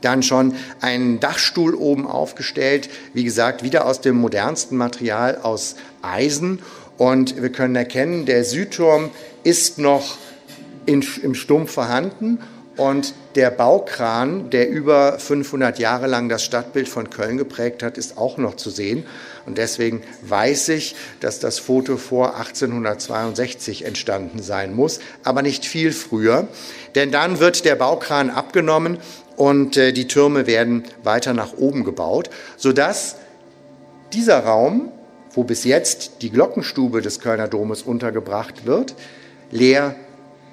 [0.00, 6.60] dann schon einen Dachstuhl oben aufgestellt, wie gesagt, wieder aus dem modernsten Material aus Eisen.
[6.96, 9.10] Und wir können erkennen, der Südturm
[9.42, 10.16] ist noch
[10.86, 12.38] in, im Stumpf vorhanden
[12.76, 18.18] und der Baukran, der über 500 Jahre lang das Stadtbild von Köln geprägt hat, ist
[18.18, 19.04] auch noch zu sehen.
[19.46, 25.92] Und deswegen weiß ich, dass das Foto vor 1862 entstanden sein muss, aber nicht viel
[25.92, 26.48] früher.
[26.94, 28.98] Denn dann wird der Baukran abgenommen
[29.36, 33.16] und äh, die Türme werden weiter nach oben gebaut, sodass
[34.12, 34.92] dieser Raum,
[35.34, 38.94] wo bis jetzt die Glockenstube des Kölner Domes untergebracht wird,
[39.50, 39.96] leer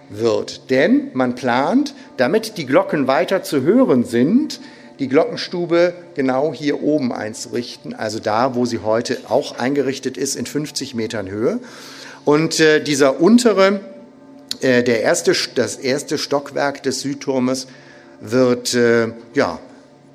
[0.10, 0.70] wird.
[0.70, 4.60] Denn man plant, damit die Glocken weiter zu hören sind,
[5.00, 10.46] die Glockenstube genau hier oben einzurichten, also da, wo sie heute auch eingerichtet ist, in
[10.46, 11.60] 50 Metern Höhe.
[12.24, 13.80] Und äh, dieser untere,
[14.62, 17.67] äh, der erste, das erste Stockwerk des Südturmes
[18.20, 19.60] wird äh, ja,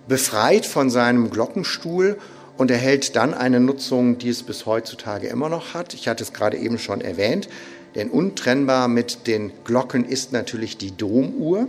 [0.07, 2.16] befreit von seinem Glockenstuhl
[2.57, 5.95] und erhält dann eine Nutzung, die es bis heutzutage immer noch hat.
[5.95, 7.49] Ich hatte es gerade eben schon erwähnt.
[7.95, 11.66] Denn untrennbar mit den Glocken ist natürlich die Domuhr.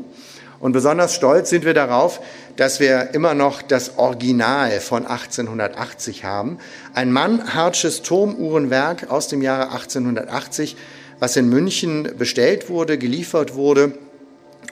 [0.60, 2.20] Und besonders stolz sind wir darauf,
[2.56, 6.58] dass wir immer noch das Original von 1880 haben.
[6.94, 10.76] Ein Mannhardsches Turmuhrenwerk aus dem Jahre 1880,
[11.20, 13.94] was in München bestellt wurde, geliefert wurde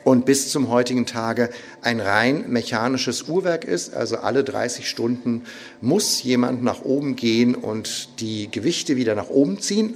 [0.03, 1.49] und bis zum heutigen Tage
[1.81, 3.93] ein rein mechanisches Uhrwerk ist.
[3.93, 5.43] Also alle 30 Stunden
[5.81, 9.95] muss jemand nach oben gehen und die Gewichte wieder nach oben ziehen.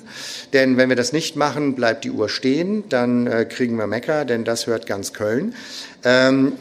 [0.54, 4.26] Denn wenn wir das nicht machen, bleibt die Uhr stehen, dann äh, kriegen wir Mecker,
[4.26, 5.54] denn das hört ganz Köln.
[6.04, 6.54] Ähm,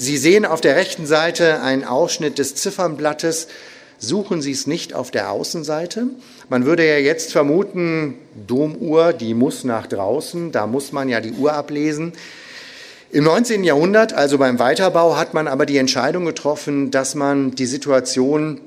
[0.00, 3.48] Sie sehen auf der rechten Seite einen Ausschnitt des Ziffernblattes.
[3.98, 6.06] Suchen Sie es nicht auf der Außenseite.
[6.50, 8.14] Man würde ja jetzt vermuten,
[8.46, 12.14] Domuhr, die muss nach draußen, da muss man ja die Uhr ablesen.
[13.10, 13.64] Im 19.
[13.64, 18.62] Jahrhundert, also beim Weiterbau, hat man aber die Entscheidung getroffen, dass man die Situation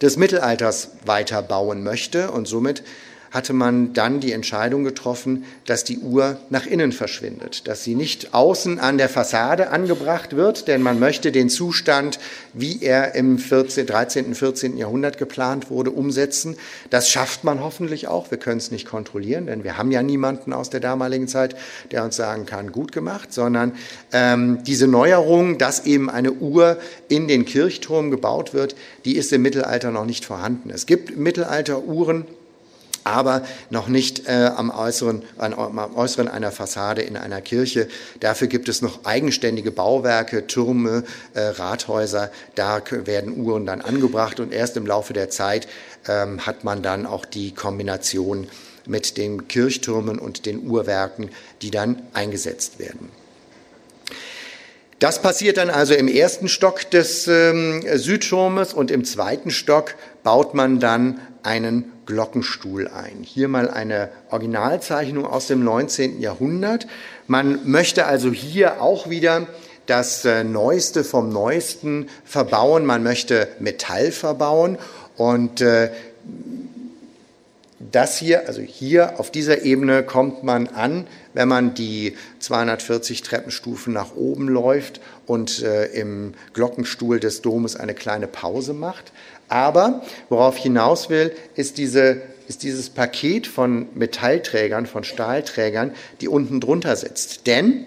[0.00, 2.82] des Mittelalters weiterbauen möchte und somit
[3.30, 8.34] hatte man dann die Entscheidung getroffen, dass die Uhr nach innen verschwindet, dass sie nicht
[8.34, 12.18] außen an der Fassade angebracht wird, denn man möchte den Zustand,
[12.52, 14.76] wie er im 14, 13., 14.
[14.76, 16.56] Jahrhundert geplant wurde, umsetzen.
[16.90, 18.30] Das schafft man hoffentlich auch.
[18.30, 21.56] Wir können es nicht kontrollieren, denn wir haben ja niemanden aus der damaligen Zeit,
[21.90, 23.72] der uns sagen kann, gut gemacht, sondern
[24.12, 29.42] ähm, diese Neuerung, dass eben eine Uhr in den Kirchturm gebaut wird, die ist im
[29.42, 30.70] Mittelalter noch nicht vorhanden.
[30.70, 32.24] Es gibt im Mittelalter Uhren,
[33.06, 37.88] aber noch nicht äh, am, äußeren, an, am äußeren einer Fassade in einer Kirche.
[38.20, 42.30] Dafür gibt es noch eigenständige Bauwerke, Türme, äh, Rathäuser.
[42.54, 45.68] Da werden Uhren dann angebracht und erst im Laufe der Zeit
[46.08, 48.48] ähm, hat man dann auch die Kombination
[48.86, 51.30] mit den Kirchtürmen und den Uhrwerken,
[51.62, 53.10] die dann eingesetzt werden.
[54.98, 60.54] Das passiert dann also im ersten Stock des ähm, Südturmes und im zweiten Stock baut
[60.54, 63.22] man dann einen Glockenstuhl ein.
[63.22, 66.20] Hier mal eine Originalzeichnung aus dem 19.
[66.20, 66.86] Jahrhundert.
[67.26, 69.46] Man möchte also hier auch wieder
[69.84, 72.86] das äh, Neueste vom Neuesten verbauen.
[72.86, 74.78] Man möchte Metall verbauen
[75.16, 75.90] und äh,
[77.92, 81.06] das hier, also hier auf dieser Ebene kommt man an,
[81.36, 87.92] wenn man die 240 Treppenstufen nach oben läuft und äh, im Glockenstuhl des Domes eine
[87.92, 89.12] kleine Pause macht.
[89.48, 96.28] Aber worauf ich hinaus will, ist, diese, ist dieses Paket von Metallträgern, von Stahlträgern, die
[96.28, 97.46] unten drunter sitzt.
[97.46, 97.84] Denn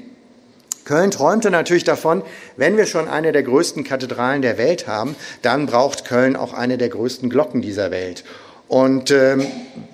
[0.86, 2.22] Köln träumte natürlich davon,
[2.56, 6.78] wenn wir schon eine der größten Kathedralen der Welt haben, dann braucht Köln auch eine
[6.78, 8.24] der größten Glocken dieser Welt.
[8.68, 9.48] Und ähm,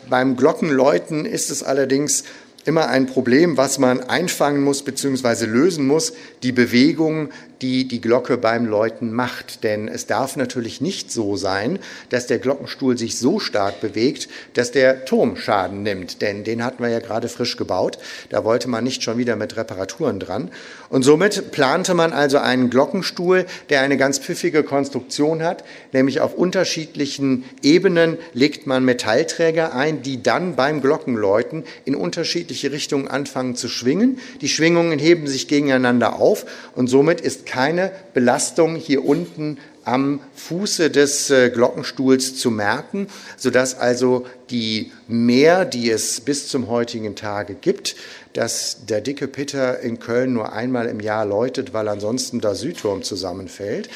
[0.10, 2.26] beim Glockenläuten ist es allerdings
[2.66, 5.46] immer ein Problem, was man einfangen muss bzw.
[5.46, 7.30] lösen muss, die Bewegung
[7.62, 9.64] die die Glocke beim Läuten macht.
[9.64, 14.72] Denn es darf natürlich nicht so sein, dass der Glockenstuhl sich so stark bewegt, dass
[14.72, 16.22] der Turm Schaden nimmt.
[16.22, 17.98] Denn den hatten wir ja gerade frisch gebaut.
[18.30, 20.52] Da wollte man nicht schon wieder mit Reparaturen dran.
[20.90, 25.64] Und somit plante man also einen Glockenstuhl, der eine ganz pfiffige Konstruktion hat,
[25.94, 33.08] nämlich auf unterschiedlichen Ebenen legt man Metallträger ein, die dann beim Glockenläuten in unterschiedliche Richtungen
[33.08, 34.20] anfangen zu schwingen.
[34.42, 40.90] Die Schwingungen heben sich gegeneinander auf und somit ist keine Belastung hier unten am Fuße
[40.90, 47.54] des äh, Glockenstuhls zu merken, sodass also die Mehr, die es bis zum heutigen Tage
[47.54, 47.96] gibt,
[48.34, 53.04] dass der dicke Pitter in Köln nur einmal im Jahr läutet, weil ansonsten der Südturm
[53.04, 53.90] zusammenfällt,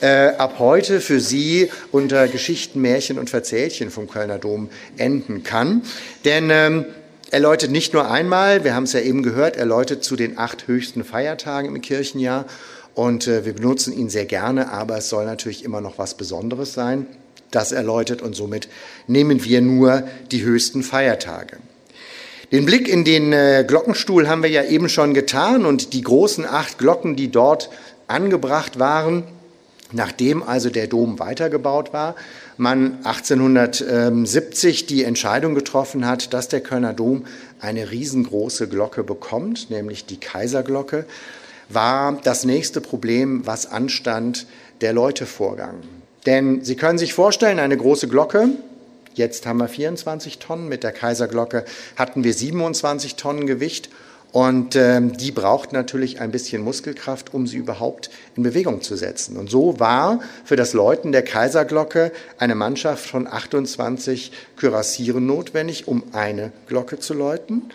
[0.00, 5.82] äh, ab heute für Sie unter Geschichten, Märchen und Verzählchen vom Kölner Dom enden kann.
[6.24, 6.84] Denn ähm,
[7.30, 10.38] er läutet nicht nur einmal, wir haben es ja eben gehört, er läutet zu den
[10.38, 12.44] acht höchsten Feiertagen im Kirchenjahr
[12.96, 16.72] und äh, wir benutzen ihn sehr gerne, aber es soll natürlich immer noch was Besonderes
[16.72, 17.06] sein.
[17.50, 18.68] Das erläutert und somit
[19.06, 21.58] nehmen wir nur die höchsten Feiertage.
[22.52, 26.46] Den Blick in den äh, Glockenstuhl haben wir ja eben schon getan und die großen
[26.46, 27.68] acht Glocken, die dort
[28.08, 29.24] angebracht waren,
[29.92, 32.16] nachdem also der Dom weitergebaut war,
[32.56, 37.26] man 1870 die Entscheidung getroffen hat, dass der Kölner Dom
[37.60, 41.04] eine riesengroße Glocke bekommt, nämlich die Kaiserglocke
[41.68, 44.46] war das nächste Problem, was anstand,
[44.80, 45.76] der Läutevorgang.
[46.26, 48.48] Denn Sie können sich vorstellen, eine große Glocke,
[49.14, 51.64] jetzt haben wir 24 Tonnen, mit der Kaiserglocke
[51.96, 53.90] hatten wir 27 Tonnen Gewicht
[54.32, 59.36] und ähm, die braucht natürlich ein bisschen Muskelkraft, um sie überhaupt in Bewegung zu setzen.
[59.38, 66.02] Und so war für das Läuten der Kaiserglocke eine Mannschaft von 28 Kürassieren notwendig, um
[66.12, 67.70] eine Glocke zu läuten.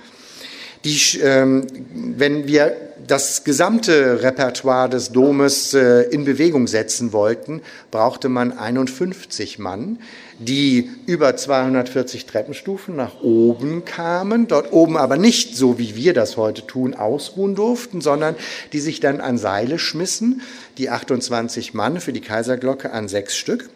[0.84, 2.76] Die, ähm, wenn wir
[3.08, 10.00] das gesamte Repertoire des Domes äh, in Bewegung setzen wollten, brauchte man 51 Mann,
[10.40, 16.38] die über 240 Treppenstufen nach oben kamen, dort oben aber nicht so wie wir das
[16.38, 18.36] heute tun, ausruhen durften, sondern
[18.74, 20.42] die sich dann an Seile schmissen,
[20.78, 23.70] die 28 Mann für die Kaiserglocke an sechs Stück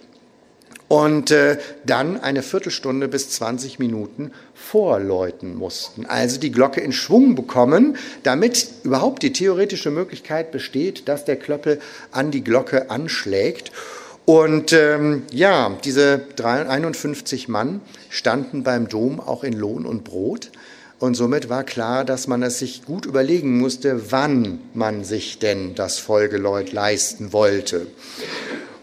[0.87, 6.05] und äh, dann eine Viertelstunde bis 20 Minuten vorläuten mussten.
[6.05, 11.79] Also die Glocke in Schwung bekommen, damit überhaupt die theoretische Möglichkeit besteht, dass der Klöppel
[12.11, 13.71] an die Glocke anschlägt.
[14.25, 20.51] Und ähm, ja, diese 51 Mann standen beim Dom auch in Lohn und Brot.
[20.97, 25.75] Und somit war klar, dass man es sich gut überlegen musste, wann man sich denn
[25.75, 27.87] das Folgeläut leisten wollte.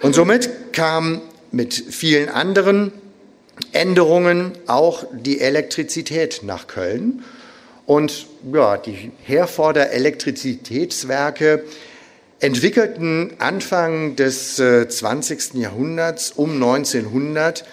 [0.03, 2.93] Und somit kam mit vielen anderen
[3.73, 7.23] Änderungen auch die Elektrizität nach Köln.
[7.87, 11.65] Und ja, die Herforder Elektrizitätswerke
[12.41, 15.55] entwickelten Anfang des 20.
[15.55, 17.65] Äh, Jahrhunderts um 1900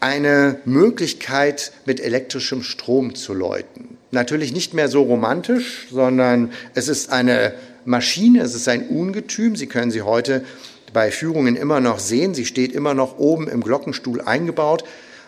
[0.00, 3.98] eine Möglichkeit, mit elektrischem Strom zu läuten.
[4.10, 9.56] Natürlich nicht mehr so romantisch, sondern es ist eine Maschine, es ist ein Ungetüm.
[9.56, 10.44] Sie können sie heute
[10.92, 12.34] bei Führungen immer noch sehen.
[12.34, 14.84] Sie steht immer noch oben im Glockenstuhl eingebaut.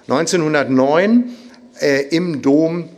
[0.08, 1.30] 1909
[1.80, 2.88] äh, im Dom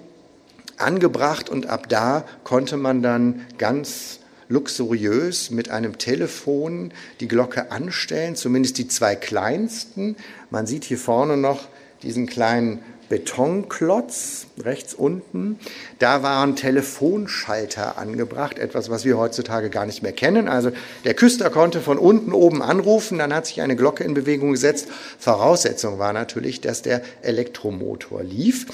[0.76, 8.36] angebracht und ab da konnte man dann ganz luxuriös mit einem Telefon die Glocke anstellen,
[8.36, 10.16] zumindest die zwei kleinsten.
[10.50, 11.68] Man sieht hier vorne noch
[12.02, 12.80] diesen kleinen
[13.14, 15.60] Betonklotz rechts unten.
[16.00, 20.48] Da waren Telefonschalter angebracht, etwas, was wir heutzutage gar nicht mehr kennen.
[20.48, 20.72] Also
[21.04, 24.88] der Küster konnte von unten oben anrufen, dann hat sich eine Glocke in Bewegung gesetzt.
[25.20, 28.66] Voraussetzung war natürlich, dass der Elektromotor lief.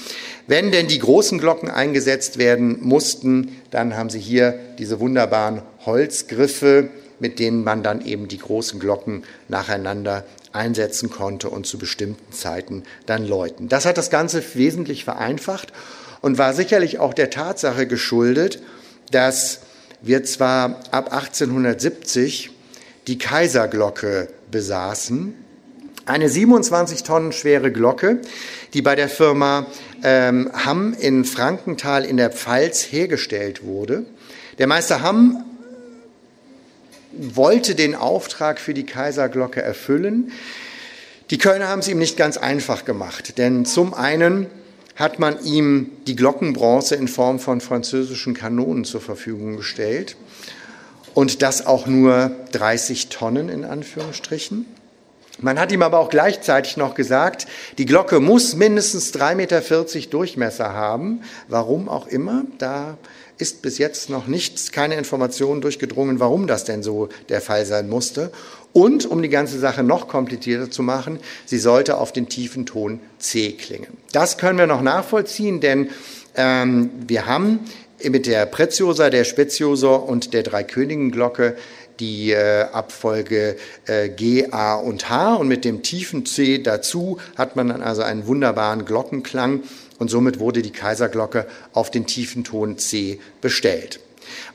[0.47, 6.89] Wenn denn die großen Glocken eingesetzt werden mussten, dann haben sie hier diese wunderbaren Holzgriffe,
[7.19, 12.83] mit denen man dann eben die großen Glocken nacheinander einsetzen konnte und zu bestimmten Zeiten
[13.05, 13.69] dann läuten.
[13.69, 15.73] Das hat das Ganze wesentlich vereinfacht
[16.21, 18.61] und war sicherlich auch der Tatsache geschuldet,
[19.11, 19.61] dass
[20.01, 22.51] wir zwar ab 1870
[23.07, 25.35] die Kaiserglocke besaßen,
[26.05, 28.19] eine 27 Tonnen schwere Glocke,
[28.73, 29.67] die bei der Firma
[30.03, 34.05] ähm, Hamm in Frankenthal in der Pfalz hergestellt wurde.
[34.57, 35.43] Der Meister Hamm
[37.13, 40.31] wollte den Auftrag für die Kaiserglocke erfüllen.
[41.29, 44.47] Die Kölner haben es ihm nicht ganz einfach gemacht, denn zum einen
[44.95, 50.15] hat man ihm die Glockenbronze in Form von französischen Kanonen zur Verfügung gestellt
[51.13, 54.65] und das auch nur 30 Tonnen in Anführungsstrichen.
[55.39, 57.47] Man hat ihm aber auch gleichzeitig noch gesagt,
[57.77, 61.21] die Glocke muss mindestens 3,40 Meter Durchmesser haben.
[61.47, 62.97] Warum auch immer, da
[63.41, 67.89] ist bis jetzt noch nichts, keine Information durchgedrungen, warum das denn so der Fall sein
[67.89, 68.31] musste.
[68.73, 72.99] Und um die ganze Sache noch komplizierter zu machen, sie sollte auf den tiefen Ton
[73.19, 73.97] C klingen.
[74.13, 75.89] Das können wir noch nachvollziehen, denn
[76.35, 77.59] ähm, wir haben
[78.09, 81.55] mit der Preziosa, der Speziosa und der Dreikönigenglocke
[81.99, 87.55] die äh, Abfolge äh, G, A und H und mit dem tiefen C dazu hat
[87.55, 89.61] man dann also einen wunderbaren Glockenklang
[90.01, 93.99] und somit wurde die Kaiserglocke auf den tiefen Ton C bestellt.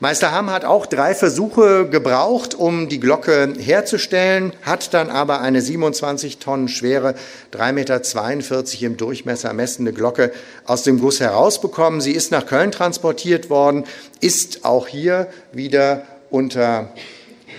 [0.01, 5.61] Meister Hamm hat auch drei Versuche gebraucht, um die Glocke herzustellen, hat dann aber eine
[5.61, 7.15] 27 Tonnen schwere,
[7.53, 10.33] 3,42 Meter im Durchmesser messende Glocke
[10.65, 12.01] aus dem Guss herausbekommen.
[12.01, 13.85] Sie ist nach Köln transportiert worden,
[14.19, 16.89] ist auch hier wieder unter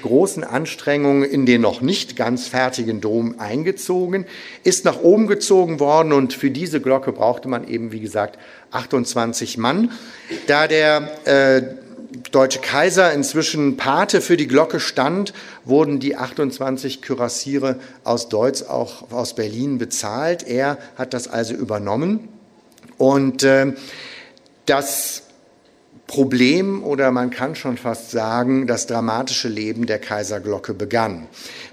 [0.03, 4.27] großen Anstrengungen in den noch nicht ganz fertigen Dom eingezogen,
[4.65, 8.39] ist nach oben gezogen worden und für diese Glocke brauchte man eben, wie gesagt,
[8.71, 9.91] 28 Mann.
[10.47, 11.63] Da der äh,
[12.31, 15.33] deutsche Kaiser inzwischen Pate für die Glocke stand,
[15.65, 20.47] wurden die 28 Kürassiere aus Deutsch auch aus Berlin bezahlt.
[20.47, 22.29] Er hat das also übernommen
[22.97, 23.73] und äh,
[24.67, 25.23] das
[26.09, 31.29] Problem oder man kann schon fast sagen, das dramatische Leben der Kaiserglocke begann.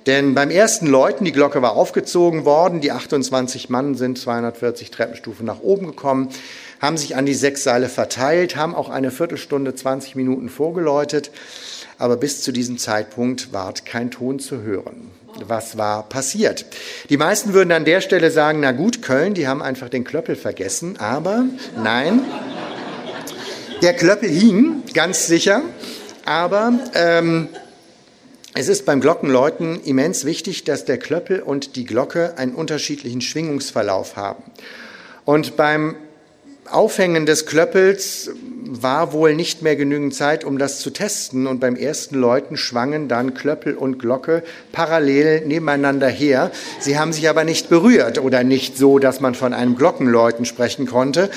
[0.07, 5.45] Denn beim ersten Läuten, die Glocke war aufgezogen worden, die 28 Mann sind 240 Treppenstufen
[5.45, 6.29] nach oben gekommen,
[6.81, 11.31] haben sich an die sechs Seile verteilt, haben auch eine Viertelstunde, 20 Minuten vorgeläutet,
[11.97, 15.11] aber bis zu diesem Zeitpunkt ward kein Ton zu hören.
[15.47, 16.65] Was war passiert?
[17.09, 20.35] Die meisten würden an der Stelle sagen, na gut, Köln, die haben einfach den Klöppel
[20.35, 21.45] vergessen, aber
[21.81, 22.21] nein.
[23.81, 25.61] Der Klöppel hing, ganz sicher,
[26.23, 27.49] aber ähm,
[28.53, 34.15] es ist beim Glockenläuten immens wichtig, dass der Klöppel und die Glocke einen unterschiedlichen Schwingungsverlauf
[34.15, 34.43] haben.
[35.25, 35.95] Und beim
[36.69, 38.31] Aufhängen des Klöppels
[38.67, 41.47] war wohl nicht mehr genügend Zeit, um das zu testen.
[41.47, 46.51] Und beim ersten Läuten schwangen dann Klöppel und Glocke parallel nebeneinander her.
[46.79, 50.87] Sie haben sich aber nicht berührt oder nicht so, dass man von einem Glockenläuten sprechen
[50.87, 51.29] konnte.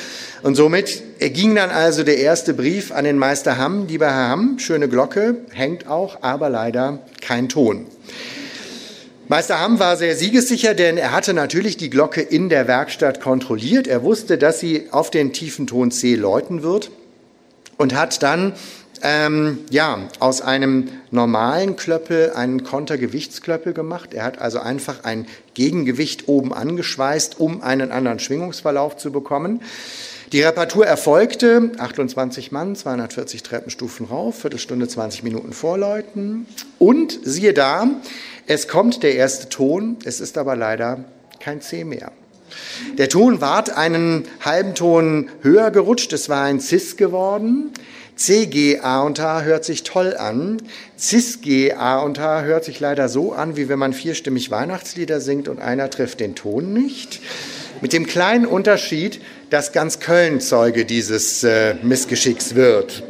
[0.42, 3.86] Und somit ging dann also der erste Brief an den Meister Hamm.
[3.86, 7.86] Lieber Herr Hamm, schöne Glocke, hängt auch, aber leider kein Ton.
[9.30, 13.86] Meister Hamm war sehr siegessicher, denn er hatte natürlich die Glocke in der Werkstatt kontrolliert.
[13.86, 16.90] Er wusste, dass sie auf den tiefen Ton C läuten wird
[17.76, 18.54] und hat dann
[19.02, 24.14] ähm, ja, aus einem normalen Klöppel einen Kontergewichtsklöppel gemacht.
[24.14, 29.60] Er hat also einfach ein Gegengewicht oben angeschweißt, um einen anderen Schwingungsverlauf zu bekommen.
[30.32, 36.46] Die Reparatur erfolgte, 28 Mann, 240 Treppenstufen rauf, Viertelstunde, 20 Minuten vorläuten.
[36.78, 37.88] Und siehe da,
[38.48, 41.04] es kommt der erste Ton, es ist aber leider
[41.38, 42.12] kein C mehr.
[42.96, 47.70] Der Ton ward einen halben Ton höher gerutscht, es war ein Cis geworden.
[48.16, 50.60] C, G, A und H hört sich toll an.
[50.98, 55.20] Cis, G, A und H hört sich leider so an, wie wenn man vierstimmig Weihnachtslieder
[55.20, 57.20] singt und einer trifft den Ton nicht.
[57.80, 59.20] Mit dem kleinen Unterschied,
[59.50, 63.04] dass ganz Köln Zeuge dieses äh, Missgeschicks wird.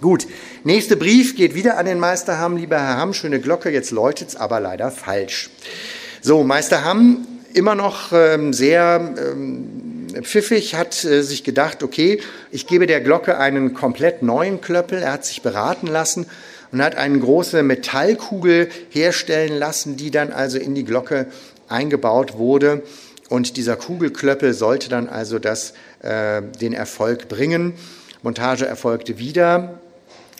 [0.00, 0.28] Gut,
[0.66, 2.56] nächster Brief geht wieder an den Meister Hamm.
[2.56, 5.48] Lieber Herr Hamm, schöne Glocke, jetzt läutet es aber leider falsch.
[6.20, 12.66] So, Meister Hamm, immer noch ähm, sehr ähm, pfiffig, hat äh, sich gedacht, okay, ich
[12.66, 14.98] gebe der Glocke einen komplett neuen Klöppel.
[14.98, 16.26] Er hat sich beraten lassen
[16.72, 21.26] und hat eine große Metallkugel herstellen lassen, die dann also in die Glocke
[21.68, 22.82] eingebaut wurde.
[23.28, 27.74] Und dieser Kugelklöppel sollte dann also das, äh, den Erfolg bringen.
[28.22, 29.78] Montage erfolgte wieder,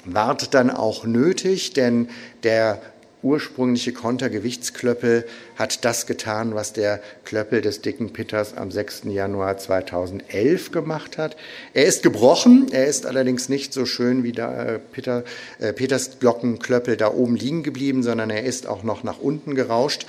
[0.07, 2.09] ward dann auch nötig, denn
[2.43, 2.81] der
[3.23, 5.27] ursprüngliche Kontergewichtsklöppel
[5.57, 9.03] hat das getan, was der Klöppel des dicken Pitters am 6.
[9.07, 11.37] Januar 2011 gemacht hat.
[11.75, 15.25] Er ist gebrochen, er ist allerdings nicht so schön wie der äh, Peter,
[15.59, 20.07] äh, Peters Glockenklöppel da oben liegen geblieben, sondern er ist auch noch nach unten gerauscht,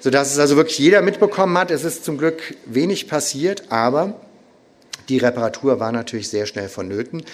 [0.00, 1.70] sodass es also wirklich jeder mitbekommen hat.
[1.70, 4.20] Es ist zum Glück wenig passiert, aber
[5.10, 7.24] die Reparatur war natürlich sehr schnell vonnöten.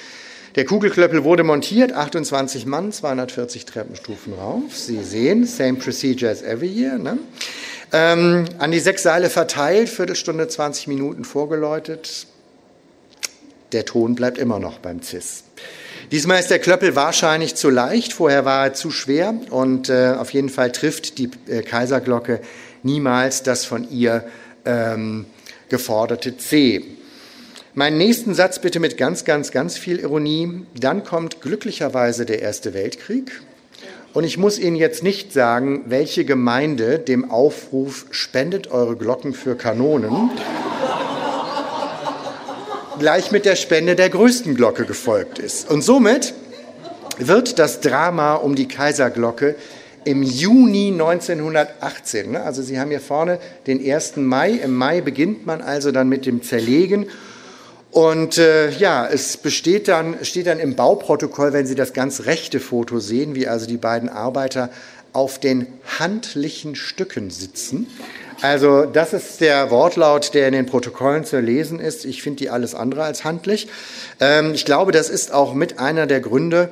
[0.57, 4.77] Der Kugelklöppel wurde montiert, 28 Mann, 240 Treppenstufen rauf.
[4.77, 6.99] Sie sehen, same procedure as every year.
[6.99, 7.19] Ne?
[7.93, 12.27] Ähm, an die sechs Seile verteilt, Viertelstunde, 20 Minuten vorgeläutet.
[13.73, 15.45] Der Ton bleibt immer noch beim CIS.
[16.11, 20.33] Diesmal ist der Klöppel wahrscheinlich zu leicht, vorher war er zu schwer und äh, auf
[20.33, 22.41] jeden Fall trifft die äh, Kaiserglocke
[22.83, 24.25] niemals das von ihr
[24.65, 25.27] ähm,
[25.69, 26.85] geforderte C.
[27.75, 30.62] Meinen nächsten Satz bitte mit ganz, ganz, ganz viel Ironie.
[30.79, 33.31] Dann kommt glücklicherweise der Erste Weltkrieg.
[34.12, 39.55] Und ich muss Ihnen jetzt nicht sagen, welche Gemeinde dem Aufruf spendet eure Glocken für
[39.55, 40.31] Kanonen
[42.99, 45.71] gleich mit der Spende der größten Glocke gefolgt ist.
[45.71, 46.35] Und somit
[47.18, 49.55] wird das Drama um die Kaiserglocke
[50.05, 54.16] im Juni 1918, ne, also Sie haben hier vorne den 1.
[54.16, 57.07] Mai, im Mai beginnt man also dann mit dem Zerlegen
[57.91, 62.61] und äh, ja, es besteht dann, steht dann im Bauprotokoll, wenn Sie das ganz rechte
[62.61, 64.70] Foto sehen, wie also die beiden Arbeiter
[65.12, 65.66] auf den
[65.99, 67.88] handlichen Stücken sitzen.
[68.43, 72.05] Also das ist der Wortlaut, der in den Protokollen zu lesen ist.
[72.05, 73.68] Ich finde die alles andere als handlich.
[74.20, 76.70] Ähm, ich glaube, das ist auch mit einer der Gründe,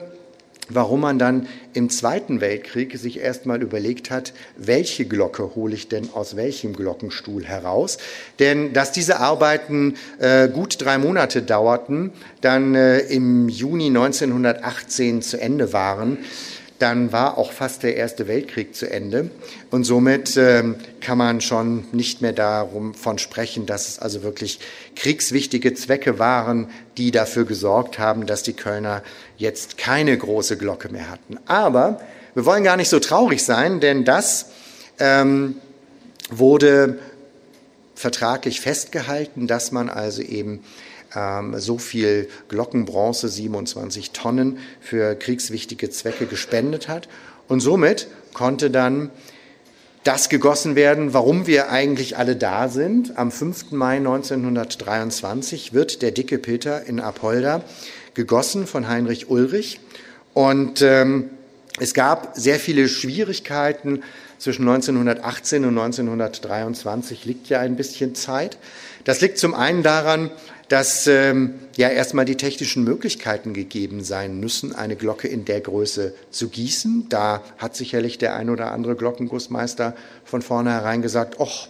[0.69, 6.11] warum man dann im Zweiten Weltkrieg sich erstmal überlegt hat, welche Glocke hole ich denn
[6.13, 7.99] aus welchem Glockenstuhl heraus.
[8.39, 15.41] Denn dass diese Arbeiten äh, gut drei Monate dauerten, dann äh, im Juni 1918 zu
[15.41, 16.19] Ende waren,
[16.79, 19.31] dann war auch fast der Erste Weltkrieg zu Ende.
[19.71, 24.61] Und somit ähm, kann man schon nicht mehr darum von sprechen, dass es also wirklich
[24.95, 29.03] kriegswichtige Zwecke waren, die dafür gesorgt haben, dass die Kölner
[29.37, 31.39] jetzt keine große Glocke mehr hatten.
[31.47, 32.01] Aber
[32.35, 34.51] wir wollen gar nicht so traurig sein, denn das
[35.01, 35.57] ähm,
[36.31, 36.99] wurde
[37.97, 40.63] vertraglich festgehalten, dass man also eben
[41.57, 47.09] so viel Glockenbronze, 27 Tonnen, für kriegswichtige Zwecke gespendet hat.
[47.49, 49.11] Und somit konnte dann
[50.05, 53.19] das gegossen werden, warum wir eigentlich alle da sind.
[53.19, 53.73] Am 5.
[53.73, 57.63] Mai 1923 wird der dicke Peter in Apolda
[58.15, 59.81] gegossen von Heinrich Ulrich.
[60.35, 61.31] Und ähm,
[61.81, 64.03] es gab sehr viele Schwierigkeiten
[64.39, 68.57] zwischen 1918 und 1923, liegt ja ein bisschen Zeit.
[69.05, 70.31] Das liegt zum einen daran,
[70.69, 76.15] dass ähm, ja erstmal die technischen Möglichkeiten gegeben sein müssen, eine Glocke in der Größe
[76.31, 77.07] zu gießen.
[77.09, 79.95] Da hat sicherlich der ein oder andere Glockengussmeister
[80.25, 81.69] von vornherein gesagt, ach,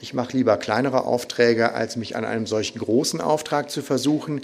[0.00, 4.42] ich mache lieber kleinere Aufträge, als mich an einem solchen großen Auftrag zu versuchen.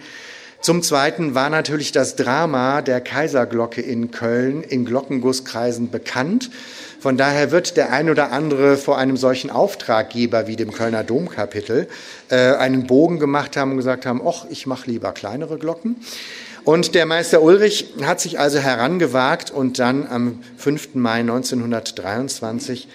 [0.60, 6.50] Zum Zweiten war natürlich das Drama der Kaiserglocke in Köln in Glockengusskreisen bekannt.
[7.00, 11.88] Von daher wird der ein oder andere vor einem solchen Auftraggeber wie dem Kölner Domkapitel
[12.30, 15.96] äh, einen Bogen gemacht haben und gesagt haben, ach, ich mache lieber kleinere Glocken.
[16.64, 20.94] Und der Meister Ulrich hat sich also herangewagt und dann am 5.
[20.94, 22.88] Mai 1923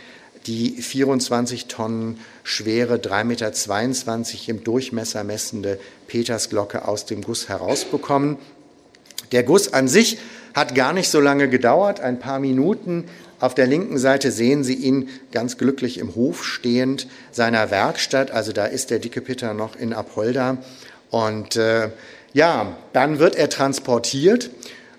[0.46, 8.38] die 24 Tonnen schwere, 3,22 Meter im Durchmesser messende Petersglocke aus dem Guss herausbekommen.
[9.32, 10.18] Der Guss an sich
[10.54, 13.06] hat gar nicht so lange gedauert, ein paar Minuten.
[13.42, 18.30] Auf der linken Seite sehen Sie ihn ganz glücklich im Hof stehend seiner Werkstatt.
[18.30, 20.60] Also da ist der dicke Peter noch in Apolda.
[21.10, 21.90] Und äh,
[22.34, 24.52] ja, dann wird er transportiert.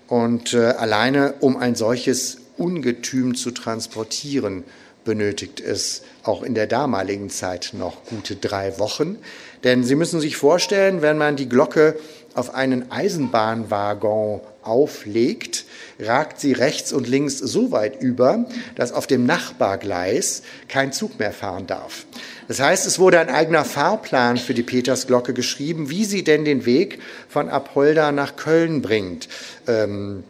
[0.09, 4.65] Und äh, alleine um ein solches Ungetüm zu transportieren,
[5.05, 9.19] benötigt es auch in der damaligen Zeit noch gute drei Wochen.
[9.63, 11.95] Denn Sie müssen sich vorstellen, wenn man die Glocke
[12.35, 15.65] auf einen Eisenbahnwaggon auflegt,
[15.99, 18.45] ragt sie rechts und links so weit über,
[18.75, 22.05] dass auf dem Nachbargleis kein Zug mehr fahren darf.
[22.47, 26.65] Das heißt, es wurde ein eigener Fahrplan für die Petersglocke geschrieben, wie sie denn den
[26.65, 26.99] Weg
[27.29, 29.29] von Apolda nach Köln bringt.
[29.67, 30.23] Ähm,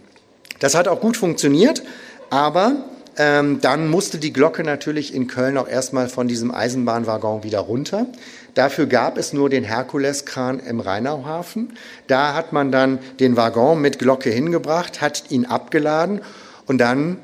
[0.60, 1.84] das hat auch gut funktioniert,
[2.30, 2.86] aber
[3.18, 8.08] ähm, dann musste die Glocke natürlich in Köln auch erstmal von diesem Eisenbahnwaggon wieder runter.
[8.54, 11.76] Dafür gab es nur den Herkuleskran im Rheinauhafen.
[12.08, 16.22] Da hat man dann den Waggon mit Glocke hingebracht, hat ihn abgeladen
[16.68, 17.18] und dann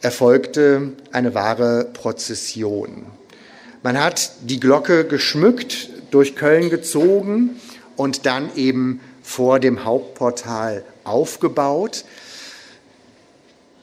[0.00, 3.06] erfolgte eine wahre Prozession.
[3.82, 7.60] Man hat die Glocke geschmückt, durch Köln gezogen
[7.96, 12.04] und dann eben vor dem Hauptportal aufgebaut.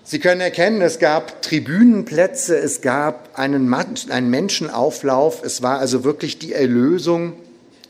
[0.07, 5.41] Sie können erkennen, es gab Tribünenplätze, es gab einen, einen Menschenauflauf.
[5.43, 7.33] Es war also wirklich die Erlösung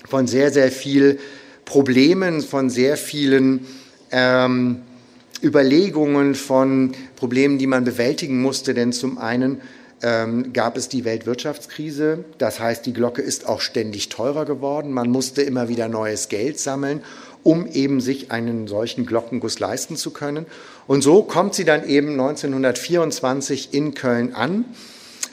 [0.07, 1.19] von sehr, sehr vielen
[1.65, 3.67] Problemen, von sehr vielen
[4.11, 4.83] ähm,
[5.43, 8.73] Überlegungen, von Problemen, die man bewältigen musste.
[8.73, 9.59] Denn zum einen
[10.01, 12.23] ähm, gab es die Weltwirtschaftskrise.
[12.37, 14.93] Das heißt, die Glocke ist auch ständig teurer geworden.
[14.93, 17.01] Man musste immer wieder neues Geld sammeln
[17.45, 20.47] um eben sich einen solchen Glockenguss leisten zu können.
[20.87, 24.65] Und so kommt sie dann eben 1924 in Köln an.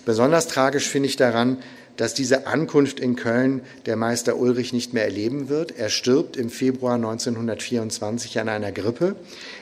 [0.05, 1.57] Besonders tragisch finde ich daran,
[1.97, 5.79] dass diese Ankunft in Köln der Meister Ulrich nicht mehr erleben wird.
[5.79, 9.17] Er stirbt im Februar 1924 an einer Grippe.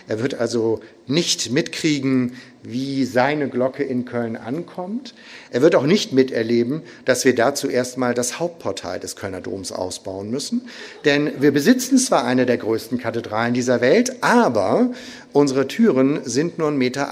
[0.09, 5.15] Er wird also nicht mitkriegen, wie seine Glocke in Köln ankommt.
[5.51, 10.31] Er wird auch nicht miterleben, dass wir dazu erstmal das Hauptportal des Kölner Doms ausbauen
[10.31, 10.63] müssen.
[11.05, 14.91] Denn wir besitzen zwar eine der größten Kathedralen dieser Welt, aber
[15.33, 17.07] unsere Türen sind nur 1,68 Meter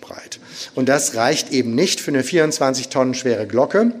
[0.00, 0.40] breit.
[0.74, 3.92] Und das reicht eben nicht für eine 24 Tonnen schwere Glocke.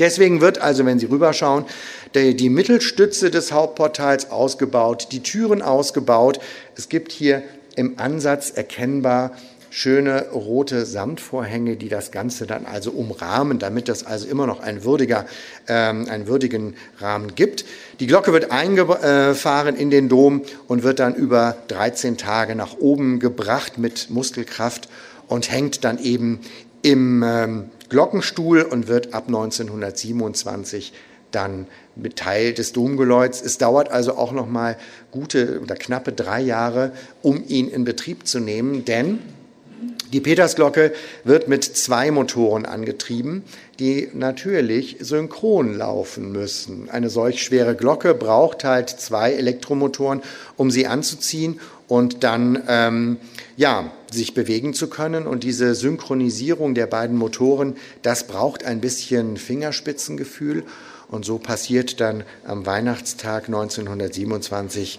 [0.00, 1.66] Deswegen wird also, wenn Sie rüberschauen,
[2.14, 6.40] die, Mittelstütze des Hauptportals ausgebaut, die Türen ausgebaut.
[6.74, 7.42] Es gibt hier
[7.76, 9.32] im Ansatz erkennbar
[9.70, 14.84] schöne rote Samtvorhänge, die das Ganze dann also umrahmen, damit das also immer noch ein
[14.84, 15.26] würdiger,
[15.68, 17.64] ähm, einen würdigen Rahmen gibt.
[18.00, 23.20] Die Glocke wird eingefahren in den Dom und wird dann über 13 Tage nach oben
[23.20, 24.88] gebracht mit Muskelkraft
[25.28, 26.40] und hängt dann eben
[26.82, 30.92] im ähm, Glockenstuhl und wird ab 1927
[31.30, 31.66] dann
[32.16, 33.42] Teil des Domgeläuts.
[33.42, 34.76] Es dauert also auch noch mal
[35.10, 36.92] gute oder knappe drei Jahre,
[37.22, 39.20] um ihn in Betrieb zu nehmen, denn
[40.12, 40.92] die Petersglocke
[41.24, 43.44] wird mit zwei Motoren angetrieben,
[43.78, 46.90] die natürlich synchron laufen müssen.
[46.90, 50.22] Eine solch schwere Glocke braucht halt zwei Elektromotoren,
[50.56, 53.16] um sie anzuziehen und dann ähm,
[53.56, 55.26] ja, sich bewegen zu können.
[55.26, 60.64] Und diese Synchronisierung der beiden Motoren, das braucht ein bisschen Fingerspitzengefühl.
[61.08, 64.98] Und so passiert dann am Weihnachtstag 1927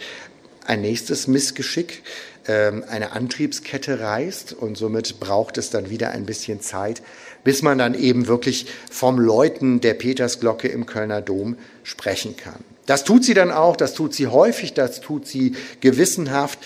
[0.66, 2.04] ein nächstes Missgeschick.
[2.48, 7.02] Ähm, eine Antriebskette reißt und somit braucht es dann wieder ein bisschen Zeit,
[7.44, 12.64] bis man dann eben wirklich vom Läuten der Petersglocke im Kölner Dom sprechen kann.
[12.86, 16.60] Das tut sie dann auch, das tut sie häufig, das tut sie gewissenhaft.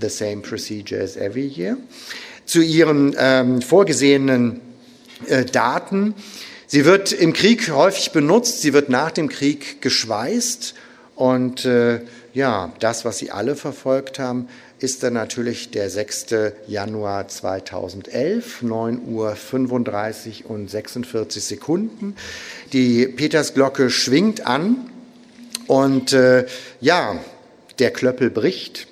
[0.00, 1.76] The same procedure as every year.
[2.44, 4.60] Zu ihren ähm, vorgesehenen
[5.26, 6.14] äh, Daten
[6.68, 10.74] Sie wird im Krieg häufig benutzt, sie wird nach dem Krieg geschweißt
[11.14, 12.00] und äh,
[12.34, 14.48] ja, das, was Sie alle verfolgt haben,
[14.78, 16.26] ist dann natürlich der 6.
[16.66, 22.16] Januar 2011, 9 Uhr 35 und 46 Sekunden.
[22.72, 24.90] Die Petersglocke schwingt an
[25.66, 26.46] und äh,
[26.80, 27.16] ja,
[27.78, 28.86] der Klöppel bricht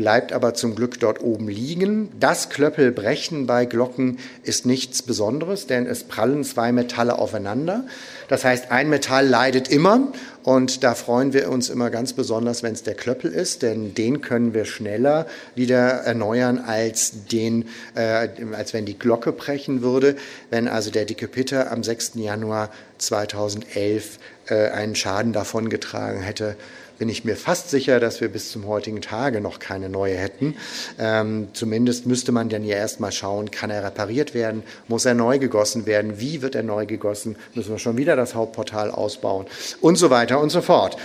[0.00, 2.08] bleibt aber zum Glück dort oben liegen.
[2.18, 7.84] Das Klöppelbrechen bei Glocken ist nichts Besonderes, denn es prallen zwei Metalle aufeinander.
[8.28, 10.08] Das heißt, ein Metall leidet immer
[10.42, 14.22] und da freuen wir uns immer ganz besonders, wenn es der Klöppel ist, denn den
[14.22, 20.16] können wir schneller wieder erneuern als den, äh, als wenn die Glocke brechen würde.
[20.48, 22.12] Wenn also der dicke Pitter am 6.
[22.14, 26.56] Januar 2011 äh, einen Schaden davongetragen hätte,
[27.00, 30.54] bin ich mir fast sicher, dass wir bis zum heutigen Tage noch keine neue hätten.
[30.98, 35.38] Ähm, zumindest müsste man dann ja erstmal schauen, kann er repariert werden, muss er neu
[35.38, 39.46] gegossen werden, wie wird er neu gegossen, müssen wir schon wieder das Hauptportal ausbauen
[39.80, 40.98] und so weiter und so fort.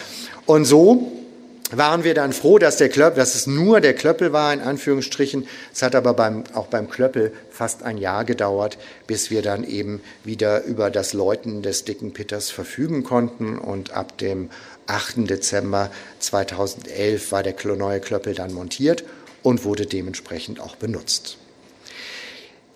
[0.45, 1.13] Und so
[1.71, 5.47] waren wir dann froh, dass, der Klöppel, dass es nur der Klöppel war, in Anführungsstrichen.
[5.73, 8.77] Es hat aber beim, auch beim Klöppel fast ein Jahr gedauert,
[9.07, 13.57] bis wir dann eben wieder über das Läuten des dicken Pitters verfügen konnten.
[13.57, 14.49] Und ab dem
[14.87, 15.29] 8.
[15.29, 19.03] Dezember 2011 war der neue Klöppel dann montiert
[19.43, 21.37] und wurde dementsprechend auch benutzt.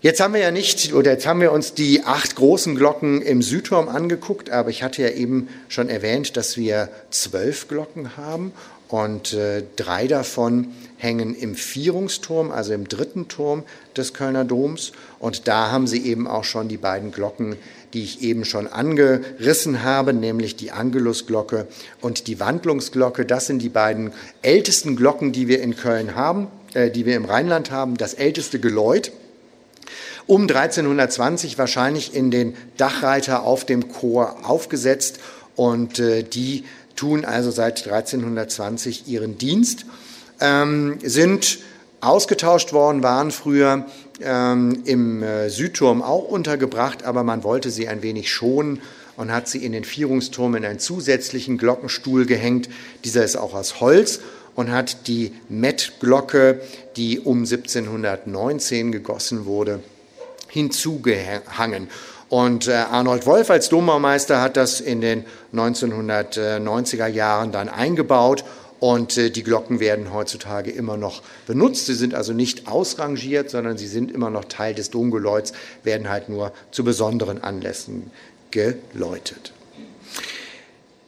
[0.01, 3.41] Jetzt haben wir ja nicht, oder jetzt haben wir uns die acht großen Glocken im
[3.41, 8.53] Südturm angeguckt, aber ich hatte ja eben schon erwähnt, dass wir zwölf Glocken haben
[8.87, 13.63] und äh, drei davon hängen im Vierungsturm, also im dritten Turm
[13.95, 14.93] des Kölner Doms.
[15.19, 17.57] Und da haben Sie eben auch schon die beiden Glocken,
[17.93, 21.67] die ich eben schon angerissen habe, nämlich die Angelusglocke
[22.01, 23.25] und die Wandlungsglocke.
[23.25, 24.11] Das sind die beiden
[24.41, 27.97] ältesten Glocken, die wir in Köln haben, äh, die wir im Rheinland haben.
[27.97, 29.11] Das älteste Geläut
[30.27, 35.19] um 1320 wahrscheinlich in den Dachreiter auf dem Chor aufgesetzt
[35.55, 36.65] und äh, die
[36.95, 39.85] tun also seit 1320 ihren Dienst,
[40.39, 41.59] ähm, sind
[42.01, 43.85] ausgetauscht worden, waren früher
[44.21, 48.81] ähm, im äh, Südturm auch untergebracht, aber man wollte sie ein wenig schonen
[49.17, 52.69] und hat sie in den Vierungsturm in einen zusätzlichen Glockenstuhl gehängt.
[53.03, 54.21] Dieser ist auch aus Holz
[54.55, 56.61] und hat die Mettglocke,
[56.95, 59.81] die um 1719 gegossen wurde,
[60.47, 61.89] hinzugehangen.
[62.29, 68.45] Und äh, Arnold Wolf als Dombaumeister hat das in den 1990er Jahren dann eingebaut
[68.79, 71.85] und äh, die Glocken werden heutzutage immer noch benutzt.
[71.85, 75.53] Sie sind also nicht ausrangiert, sondern sie sind immer noch Teil des Domgeläuts,
[75.83, 78.11] werden halt nur zu besonderen Anlässen
[78.51, 79.53] geläutet.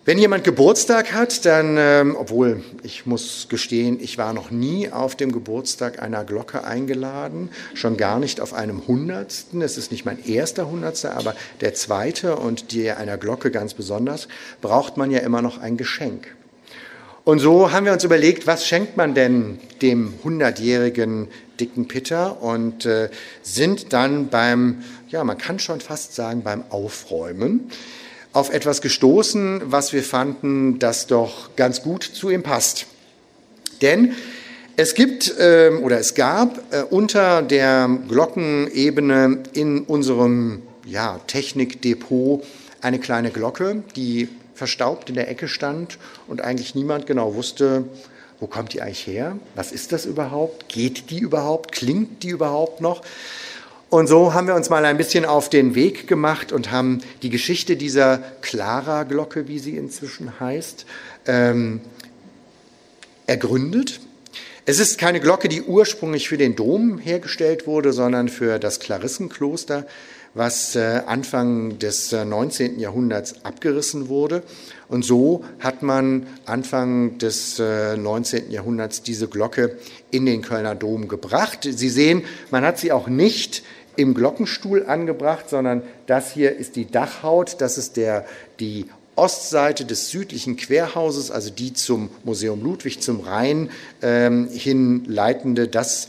[0.04, 5.16] Wenn jemand Geburtstag hat, dann, ähm, obwohl ich muss gestehen, ich war noch nie auf
[5.16, 9.62] dem Geburtstag einer Glocke eingeladen, schon gar nicht auf einem Hundertsten.
[9.62, 14.28] Es ist nicht mein erster Hundertster, aber der zweite und die einer Glocke ganz besonders,
[14.60, 16.36] braucht man ja immer noch ein Geschenk.
[17.24, 21.28] Und so haben wir uns überlegt, was schenkt man denn dem hundertjährigen
[21.60, 23.10] dicken Pitter und äh,
[23.44, 27.70] sind dann beim, ja, man kann schon fast sagen, beim Aufräumen
[28.34, 32.88] auf etwas gestoßen, was wir fanden, das doch ganz gut zu ihm passt.
[33.82, 34.14] Denn
[34.78, 42.44] es gibt äh, oder es gab äh, unter der Glockenebene in unserem ja, Technikdepot
[42.82, 44.30] eine kleine Glocke, die
[44.62, 45.98] verstaubt in der Ecke stand
[46.28, 47.86] und eigentlich niemand genau wusste,
[48.40, 49.40] wo kommt die eigentlich her?
[49.56, 50.70] Was ist das überhaupt?
[50.70, 51.72] Geht die überhaupt?
[51.72, 53.02] Klingt die überhaupt noch?
[53.90, 57.32] Und so haben wir uns mal ein bisschen auf den Weg gemacht und haben die
[57.32, 60.86] Geschichte dieser Clara-Glocke, wie sie inzwischen heißt,
[61.26, 61.82] ähm,
[63.26, 64.00] ergründet.
[64.68, 69.88] Es ist keine Glocke, die ursprünglich für den Dom hergestellt wurde, sondern für das Klarissenkloster,
[70.34, 72.78] was äh, Anfang des 19.
[72.78, 74.44] Äh, Jahrhunderts abgerissen wurde.
[74.88, 78.50] Und so hat man Anfang des 19.
[78.50, 79.78] Äh, Jahrhunderts diese Glocke
[80.10, 81.68] in den Kölner Dom gebracht.
[81.70, 83.64] Sie sehen, man hat sie auch nicht
[83.96, 88.26] im Glockenstuhl angebracht, sondern das hier ist die Dachhaut, das ist der,
[88.60, 93.70] die Ostseite des südlichen Querhauses, also die zum Museum Ludwig, zum Rhein
[94.02, 96.08] ähm, hin leitende, das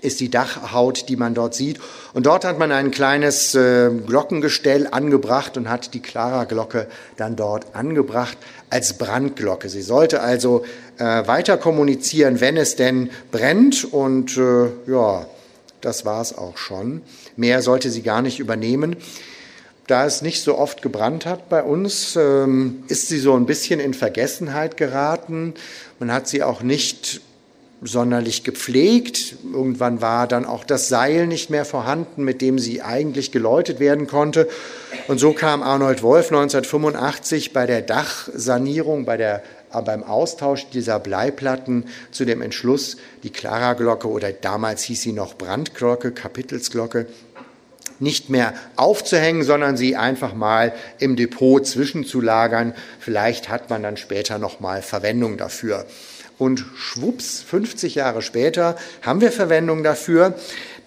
[0.00, 1.80] ist die Dachhaut, die man dort sieht.
[2.12, 6.86] Und dort hat man ein kleines äh, Glockengestell angebracht und hat die Clara-Glocke
[7.16, 8.38] dann dort angebracht
[8.70, 9.68] als Brandglocke.
[9.68, 10.64] Sie sollte also
[10.98, 13.84] äh, weiter kommunizieren, wenn es denn brennt.
[13.84, 15.26] Und äh, ja,
[15.80, 17.02] das war es auch schon.
[17.36, 18.96] Mehr sollte sie gar nicht übernehmen.
[19.86, 23.80] Da es nicht so oft gebrannt hat bei uns, ähm, ist sie so ein bisschen
[23.80, 25.54] in Vergessenheit geraten.
[25.98, 27.20] Man hat sie auch nicht
[27.82, 29.36] sonderlich gepflegt.
[29.52, 34.06] Irgendwann war dann auch das Seil nicht mehr vorhanden, mit dem sie eigentlich geläutet werden
[34.06, 34.48] konnte.
[35.08, 40.98] Und so kam Arnold Wolf 1985 bei der Dachsanierung, bei der aber beim Austausch dieser
[40.98, 47.06] Bleiplatten zu dem Entschluss, die Clara-Glocke oder damals hieß sie noch Brandglocke, Kapitelsglocke,
[48.00, 52.74] nicht mehr aufzuhängen, sondern sie einfach mal im Depot zwischenzulagern.
[52.98, 55.86] Vielleicht hat man dann später noch mal Verwendung dafür.
[56.40, 60.32] Und schwupps, 50 Jahre später haben wir Verwendung dafür,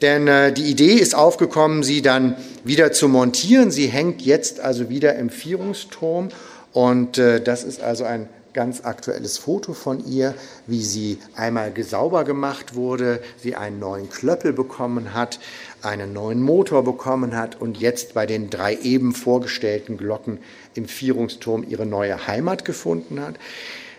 [0.02, 3.70] denn äh, die Idee ist aufgekommen, sie dann wieder zu montieren.
[3.70, 6.30] Sie hängt jetzt also wieder im Vierungsturm
[6.72, 10.34] und äh, das ist also ein ganz aktuelles Foto von ihr,
[10.66, 15.40] wie sie einmal gesauber gemacht wurde, sie einen neuen Klöppel bekommen hat,
[15.84, 20.40] einen neuen Motor bekommen hat und jetzt bei den drei eben vorgestellten Glocken
[20.74, 23.36] im Vierungsturm ihre neue Heimat gefunden hat.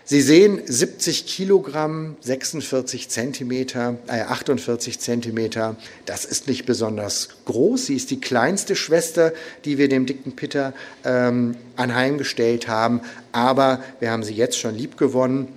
[0.07, 5.77] Sie sehen 70 Kilogramm, 46 Zentimeter, äh 48 Zentimeter.
[6.05, 7.87] Das ist nicht besonders groß.
[7.87, 9.33] Sie ist die kleinste Schwester,
[9.65, 13.01] die wir dem dicken Pitter ähm, anheimgestellt haben.
[13.31, 15.47] Aber wir haben sie jetzt schon lieb gewonnen.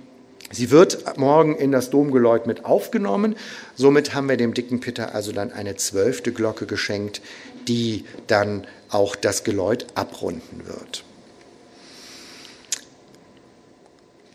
[0.51, 3.35] Sie wird morgen in das Domgeläut mit aufgenommen.
[3.75, 7.21] Somit haben wir dem dicken Pitter also dann eine zwölfte Glocke geschenkt,
[7.67, 11.03] die dann auch das Geläut abrunden wird.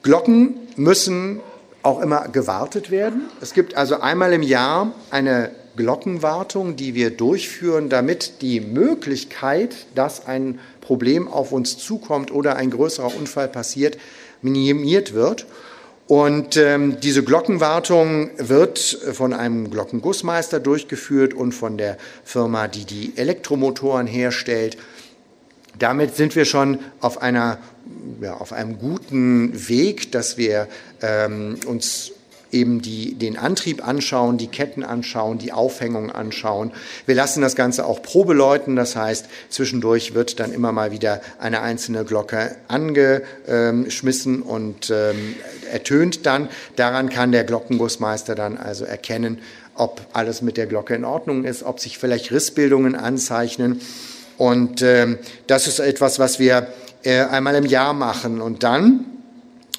[0.04, 1.40] Glocken müssen
[1.82, 3.22] auch immer gewartet werden.
[3.40, 10.26] Es gibt also einmal im Jahr eine Glockenwartung, die wir durchführen, damit die Möglichkeit, dass
[10.26, 13.96] ein Problem auf uns zukommt oder ein größerer Unfall passiert,
[14.42, 15.46] minimiert wird.
[16.06, 23.14] Und ähm, diese Glockenwartung wird von einem Glockengussmeister durchgeführt und von der Firma, die die
[23.16, 24.76] Elektromotoren herstellt.
[25.78, 27.58] Damit sind wir schon auf, einer,
[28.20, 30.68] ja, auf einem guten Weg, dass wir
[31.02, 32.12] ähm, uns
[32.54, 36.72] eben die, den Antrieb anschauen, die Ketten anschauen, die Aufhängung anschauen.
[37.04, 41.60] Wir lassen das Ganze auch probeläuten, das heißt, zwischendurch wird dann immer mal wieder eine
[41.60, 45.34] einzelne Glocke angeschmissen und ähm,
[45.70, 46.48] ertönt dann.
[46.76, 49.40] Daran kann der Glockengussmeister dann also erkennen,
[49.74, 53.80] ob alles mit der Glocke in Ordnung ist, ob sich vielleicht Rissbildungen anzeichnen.
[54.36, 56.68] Und ähm, das ist etwas, was wir
[57.02, 58.40] äh, einmal im Jahr machen.
[58.40, 59.06] Und dann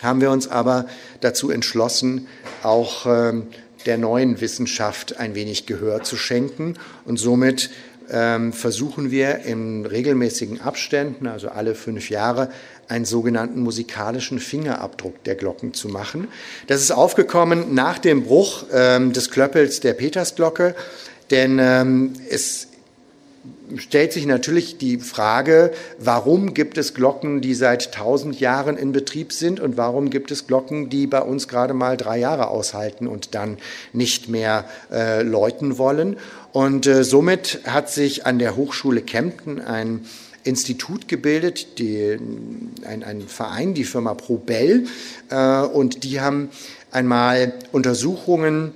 [0.01, 0.85] haben wir uns aber
[1.21, 2.27] dazu entschlossen,
[2.63, 3.47] auch ähm,
[3.85, 6.75] der neuen Wissenschaft ein wenig Gehör zu schenken.
[7.05, 7.69] Und somit
[8.11, 12.49] ähm, versuchen wir in regelmäßigen Abständen, also alle fünf Jahre,
[12.87, 16.27] einen sogenannten musikalischen Fingerabdruck der Glocken zu machen.
[16.67, 20.75] Das ist aufgekommen nach dem Bruch ähm, des Klöppels der Petersglocke,
[21.31, 22.67] denn ähm, es
[23.77, 29.33] stellt sich natürlich die Frage, warum gibt es Glocken, die seit tausend Jahren in Betrieb
[29.33, 33.35] sind und warum gibt es Glocken, die bei uns gerade mal drei Jahre aushalten und
[33.35, 33.57] dann
[33.93, 36.17] nicht mehr äh, läuten wollen.
[36.51, 40.05] Und äh, somit hat sich an der Hochschule Kempten ein
[40.43, 42.17] Institut gebildet, die,
[42.85, 44.85] ein, ein Verein, die Firma Probell,
[45.29, 46.49] äh, und die haben
[46.91, 48.73] einmal Untersuchungen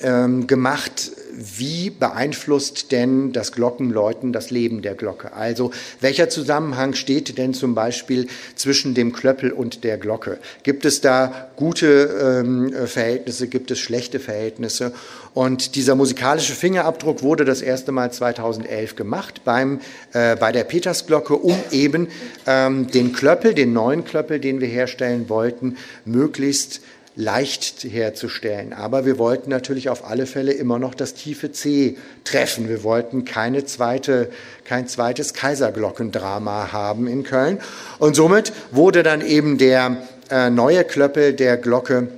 [0.00, 5.32] ähm, gemacht, wie beeinflusst denn das Glockenläuten das Leben der Glocke?
[5.34, 5.70] Also
[6.00, 10.38] welcher Zusammenhang steht denn zum Beispiel zwischen dem Klöppel und der Glocke?
[10.62, 14.92] Gibt es da gute ähm, Verhältnisse, gibt es schlechte Verhältnisse?
[15.34, 19.80] Und dieser musikalische Fingerabdruck wurde das erste Mal 2011 gemacht beim,
[20.14, 22.08] äh, bei der Petersglocke, um eben
[22.46, 25.76] ähm, den Klöppel, den neuen Klöppel, den wir herstellen wollten,
[26.06, 26.80] möglichst
[27.16, 28.74] leicht herzustellen.
[28.74, 32.68] Aber wir wollten natürlich auf alle Fälle immer noch das tiefe C treffen.
[32.68, 34.30] Wir wollten keine zweite,
[34.64, 37.58] kein zweites Kaiserglockendrama haben in Köln.
[37.98, 39.96] Und somit wurde dann eben der
[40.30, 42.08] äh, neue Klöppel der Glocke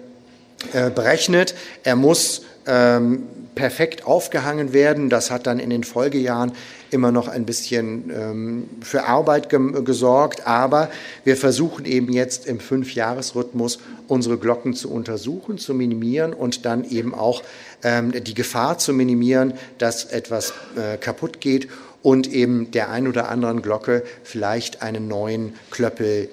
[0.72, 1.55] äh, berechnet.
[1.84, 3.22] Er muss ähm,
[3.55, 5.11] perfekt aufgehangen werden.
[5.11, 6.53] Das hat dann in den Folgejahren
[6.91, 10.47] immer noch ein bisschen ähm, für Arbeit ge gesorgt.
[10.47, 10.91] Aber
[11.24, 17.14] wir versuchen eben jetzt im Fünfjahresrhythmus unsere Glocken zu untersuchen, zu minimieren und dann eben
[17.14, 17.43] auch
[17.82, 21.68] ähm, die Gefahr zu minimieren, dass etwas äh, kaputt geht
[22.03, 26.28] und eben der ein oder anderen Glocke vielleicht einen neuen Klöppel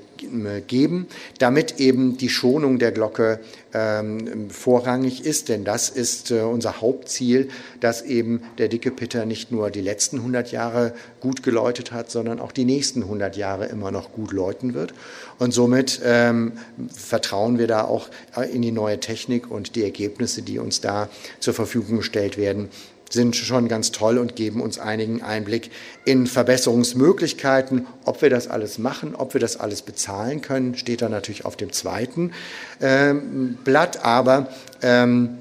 [0.68, 1.07] geben,
[1.39, 3.39] damit eben die Schonung der Glocke
[3.74, 7.49] ähm, vorrangig ist, denn das ist äh, unser Hauptziel,
[7.80, 12.39] dass eben der dicke Pitter nicht nur die letzten 100 Jahre gut geläutet hat, sondern
[12.39, 14.93] auch die nächsten 100 Jahre immer noch gut läuten wird.
[15.39, 16.53] Und somit ähm,
[16.93, 18.09] vertrauen wir da auch
[18.51, 21.09] in die neue Technik und die Ergebnisse, die uns da
[21.39, 22.70] zur Verfügung gestellt werden,
[23.16, 25.72] sind schon ganz toll und geben uns einigen Einblick
[26.03, 27.88] in Verbesserungsmöglichkeiten.
[28.03, 31.55] Ob wir das alles machen, ob wir das alles bezahlen können, steht da natürlich auf
[31.55, 32.34] dem zweiten
[32.80, 34.05] ähm, Blatt.
[34.05, 34.49] Aber
[34.84, 35.38] ähm,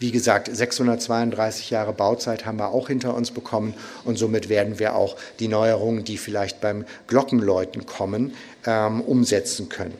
[0.00, 3.74] wie gesagt, 632 Jahre Bauzeit haben wir auch hinter uns bekommen
[4.04, 8.34] und somit werden wir auch die Neuerungen, die vielleicht beim Glockenläuten kommen,
[8.66, 9.94] ähm, umsetzen können.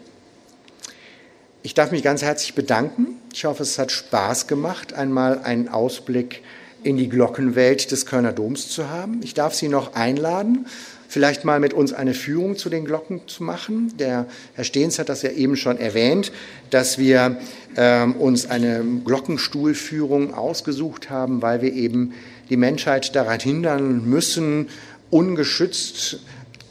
[1.62, 3.16] Ich darf mich ganz herzlich bedanken.
[3.32, 6.42] Ich hoffe, es hat Spaß gemacht, einmal einen Ausblick
[6.84, 9.20] in die Glockenwelt des Kölner Doms zu haben.
[9.22, 10.66] Ich darf Sie noch einladen,
[11.08, 13.92] vielleicht mal mit uns eine Führung zu den Glocken zu machen.
[13.98, 16.30] Der Herr Stehns hat das ja eben schon erwähnt,
[16.70, 17.38] dass wir
[17.76, 22.12] ähm, uns eine Glockenstuhlführung ausgesucht haben, weil wir eben
[22.50, 24.68] die Menschheit daran hindern müssen,
[25.10, 26.20] ungeschützt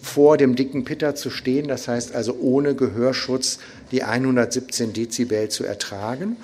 [0.02, 3.60] vor dem dicken Pitter zu stehen, das heißt also ohne Gehörschutz
[3.92, 6.38] die 117 Dezibel zu ertragen.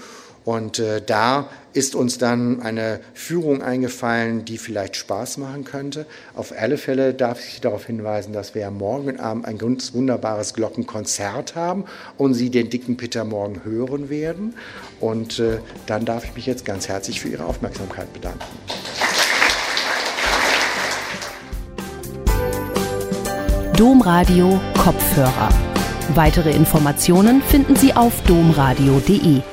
[0.49, 6.07] Und äh, da ist uns dann eine Führung eingefallen, die vielleicht Spaß machen könnte.
[6.33, 11.53] Auf alle Fälle darf ich darauf hinweisen, dass wir morgen Abend ein ganz wunderbares Glockenkonzert
[11.53, 11.85] haben
[12.17, 14.55] und Sie den dicken Peter morgen hören werden.
[14.99, 18.41] Und äh, dann darf ich mich jetzt ganz herzlich für Ihre Aufmerksamkeit bedanken.
[23.77, 25.49] Domradio Kopfhörer.
[26.15, 29.43] Weitere Informationen finden Sie auf domradio.de.